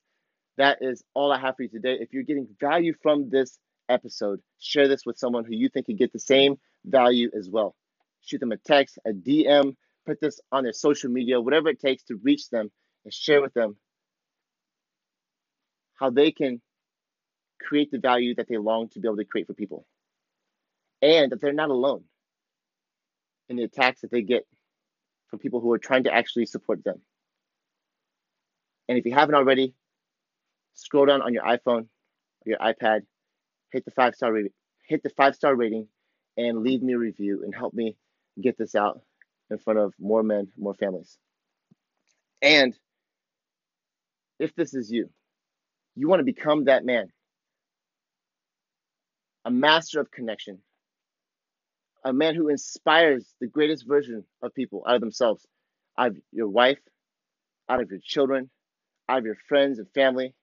that 0.57 0.79
is 0.81 1.03
all 1.13 1.31
I 1.31 1.39
have 1.39 1.55
for 1.55 1.63
you 1.63 1.69
today. 1.69 1.97
If 1.99 2.13
you're 2.13 2.23
getting 2.23 2.47
value 2.60 2.93
from 3.01 3.29
this 3.29 3.60
episode, 3.89 4.41
share 4.60 4.88
this 4.88 5.05
with 5.05 5.17
someone 5.17 5.45
who 5.45 5.55
you 5.55 5.69
think 5.69 5.86
could 5.86 5.97
get 5.97 6.12
the 6.12 6.19
same 6.19 6.57
value 6.86 7.29
as 7.38 7.49
well. 7.49 7.75
Shoot 8.21 8.39
them 8.39 8.51
a 8.51 8.57
text, 8.57 8.99
a 9.05 9.12
DM, 9.12 9.75
put 10.05 10.19
this 10.19 10.39
on 10.51 10.63
their 10.63 10.73
social 10.73 11.10
media, 11.10 11.39
whatever 11.39 11.69
it 11.69 11.79
takes 11.79 12.03
to 12.03 12.19
reach 12.23 12.49
them 12.49 12.71
and 13.05 13.13
share 13.13 13.41
with 13.41 13.53
them 13.53 13.77
how 15.97 16.10
they 16.10 16.31
can 16.31 16.62
create 17.62 17.91
the 17.91 17.99
value 17.99 18.36
that 18.36 18.47
they 18.47 18.57
long 18.57 18.89
to 18.89 18.99
be 18.99 19.07
able 19.07 19.17
to 19.17 19.25
create 19.25 19.47
for 19.47 19.53
people. 19.53 19.86
And 21.01 21.31
that 21.31 21.41
they're 21.41 21.53
not 21.53 21.69
alone 21.69 22.03
in 23.49 23.57
the 23.57 23.63
attacks 23.63 24.01
that 24.01 24.12
they 24.12 24.21
get 24.21 24.45
from 25.29 25.39
people 25.39 25.60
who 25.60 25.71
are 25.73 25.77
trying 25.79 26.03
to 26.05 26.13
actually 26.13 26.45
support 26.45 26.83
them. 26.83 27.01
And 28.88 28.97
if 28.97 29.05
you 29.05 29.13
haven't 29.13 29.36
already, 29.36 29.73
scroll 30.73 31.05
down 31.05 31.21
on 31.21 31.33
your 31.33 31.43
iPhone 31.43 31.88
or 32.45 32.45
your 32.45 32.60
iPad, 32.60 33.01
hit 33.71 33.86
the 33.86 33.91
five 33.91 34.15
star 34.15 34.31
rating, 34.31 34.53
hit 34.88 35.03
the 35.03 35.10
five 35.10 35.36
star 35.36 35.55
rating, 35.55 35.88
and 36.38 36.63
leave 36.63 36.81
me 36.81 36.93
a 36.93 36.97
review 36.97 37.43
and 37.43 37.53
help 37.53 37.73
me 37.73 37.97
get 38.41 38.57
this 38.57 38.75
out 38.75 39.01
in 39.49 39.57
front 39.57 39.79
of 39.79 39.93
more 39.99 40.23
men, 40.23 40.47
more 40.57 40.73
families. 40.73 41.17
And 42.41 42.77
if 44.39 44.55
this 44.55 44.73
is 44.73 44.91
you, 44.91 45.10
you 45.97 46.07
want 46.07 46.19
to 46.19 46.23
become 46.23 46.65
that 46.65 46.86
man, 46.86 47.07
a 49.45 49.51
master 49.51 49.99
of 49.99 50.12
connection, 50.12 50.60
a 52.05 52.13
man 52.13 52.36
who 52.36 52.49
inspires 52.49 53.25
the 53.41 53.47
greatest 53.47 53.88
version 53.88 54.23
of 54.43 54.53
people 54.53 54.83
out 54.88 54.95
of 54.95 55.01
themselves, 55.01 55.45
out 55.97 56.10
of 56.10 56.17
your 56.31 56.47
wife, 56.47 56.77
out 57.67 57.81
of 57.81 57.89
your 57.89 57.99
children, 58.01 58.49
out 59.10 59.19
of 59.19 59.25
your 59.25 59.38
friends 59.49 59.79
and 59.79 59.88
family. 59.95 60.36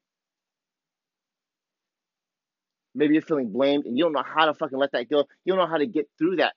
Maybe 2.96 3.14
you're 3.14 3.22
feeling 3.22 3.52
blamed 3.52 3.86
and 3.86 3.96
you 3.96 4.04
don't 4.04 4.12
know 4.12 4.24
how 4.24 4.46
to 4.46 4.54
fucking 4.54 4.78
let 4.78 4.92
that 4.92 5.08
go. 5.08 5.24
You 5.44 5.52
don't 5.52 5.58
know 5.58 5.70
how 5.70 5.78
to 5.78 5.86
get 5.86 6.08
through 6.18 6.36
that. 6.36 6.54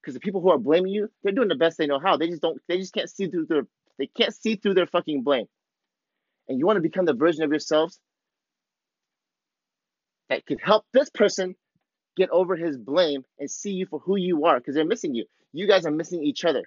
Because 0.00 0.14
the 0.14 0.20
people 0.20 0.40
who 0.40 0.50
are 0.50 0.58
blaming 0.58 0.92
you, 0.92 1.10
they're 1.22 1.32
doing 1.32 1.48
the 1.48 1.54
best 1.54 1.78
they 1.78 1.86
know 1.86 2.00
how. 2.00 2.16
They 2.16 2.28
just 2.28 2.42
don't 2.42 2.60
they 2.68 2.78
just 2.78 2.92
can't 2.94 3.10
see 3.10 3.28
through 3.28 3.46
their 3.46 3.66
they 3.98 4.06
can't 4.06 4.34
see 4.34 4.56
through 4.56 4.74
their 4.74 4.86
fucking 4.86 5.22
blame. 5.22 5.46
And 6.50 6.58
you 6.58 6.66
want 6.66 6.78
to 6.78 6.82
become 6.82 7.04
the 7.04 7.14
version 7.14 7.44
of 7.44 7.50
yourselves 7.50 8.00
that 10.28 10.44
can 10.46 10.58
help 10.58 10.84
this 10.92 11.08
person 11.08 11.54
get 12.16 12.28
over 12.30 12.56
his 12.56 12.76
blame 12.76 13.22
and 13.38 13.48
see 13.48 13.70
you 13.70 13.86
for 13.86 14.00
who 14.00 14.16
you 14.16 14.46
are 14.46 14.58
because 14.58 14.74
they're 14.74 14.84
missing 14.84 15.14
you. 15.14 15.26
You 15.52 15.68
guys 15.68 15.86
are 15.86 15.92
missing 15.92 16.24
each 16.24 16.44
other. 16.44 16.64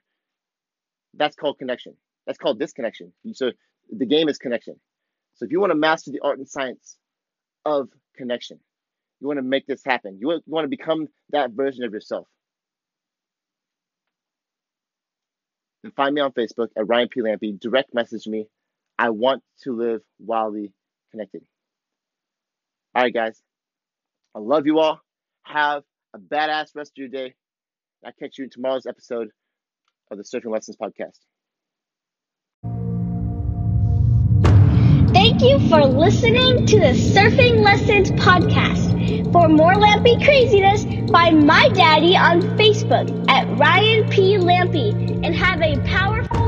That's 1.15 1.35
called 1.35 1.57
connection. 1.57 1.97
That's 2.25 2.37
called 2.37 2.59
disconnection. 2.59 3.11
So 3.33 3.51
the 3.89 4.05
game 4.05 4.29
is 4.29 4.37
connection. 4.37 4.79
So 5.35 5.43
if 5.43 5.51
you 5.51 5.59
want 5.59 5.71
to 5.71 5.75
master 5.75 6.11
the 6.11 6.21
art 6.21 6.37
and 6.37 6.47
science 6.47 6.97
of 7.65 7.89
connection, 8.15 8.61
you 9.19 9.27
want 9.27 9.37
to 9.37 9.43
make 9.43 9.67
this 9.67 9.81
happen. 9.85 10.17
You 10.17 10.27
want, 10.27 10.43
you 10.47 10.53
want 10.53 10.63
to 10.63 10.69
become 10.69 11.09
that 11.31 11.51
version 11.51 11.83
of 11.83 11.91
yourself. 11.91 12.25
Then 15.83 15.91
find 15.91 16.15
me 16.15 16.21
on 16.21 16.31
Facebook 16.31 16.69
at 16.77 16.87
Ryan 16.87 17.09
P. 17.09 17.19
Lampy. 17.19 17.59
Direct 17.59 17.93
message 17.93 18.27
me. 18.27 18.47
I 18.97 19.09
want 19.09 19.43
to 19.63 19.75
live 19.75 20.01
wildly 20.19 20.73
connected. 21.11 21.43
All 22.95 23.03
right, 23.03 23.13
guys. 23.13 23.41
I 24.35 24.39
love 24.39 24.65
you 24.65 24.79
all. 24.79 24.99
Have 25.43 25.83
a 26.13 26.19
badass 26.19 26.75
rest 26.75 26.91
of 26.91 26.97
your 26.97 27.07
day. 27.07 27.33
I'll 28.05 28.11
catch 28.19 28.37
you 28.37 28.45
in 28.45 28.49
tomorrow's 28.49 28.85
episode 28.85 29.29
of 30.11 30.17
the 30.17 30.23
Surfing 30.23 30.51
Lessons 30.51 30.77
Podcast. 30.77 31.19
Thank 35.13 35.41
you 35.41 35.59
for 35.69 35.85
listening 35.85 36.65
to 36.65 36.79
the 36.79 36.93
Surfing 36.93 37.63
Lessons 37.63 38.11
Podcast. 38.11 39.31
For 39.31 39.47
more 39.47 39.73
Lampy 39.73 40.23
craziness, 40.23 40.83
find 41.11 41.45
my 41.45 41.69
daddy 41.69 42.15
on 42.17 42.41
Facebook 42.57 43.25
at 43.29 43.47
Ryan 43.57 44.09
P. 44.09 44.37
Lampy 44.37 44.91
and 45.23 45.35
have 45.35 45.61
a 45.61 45.79
powerful 45.87 46.42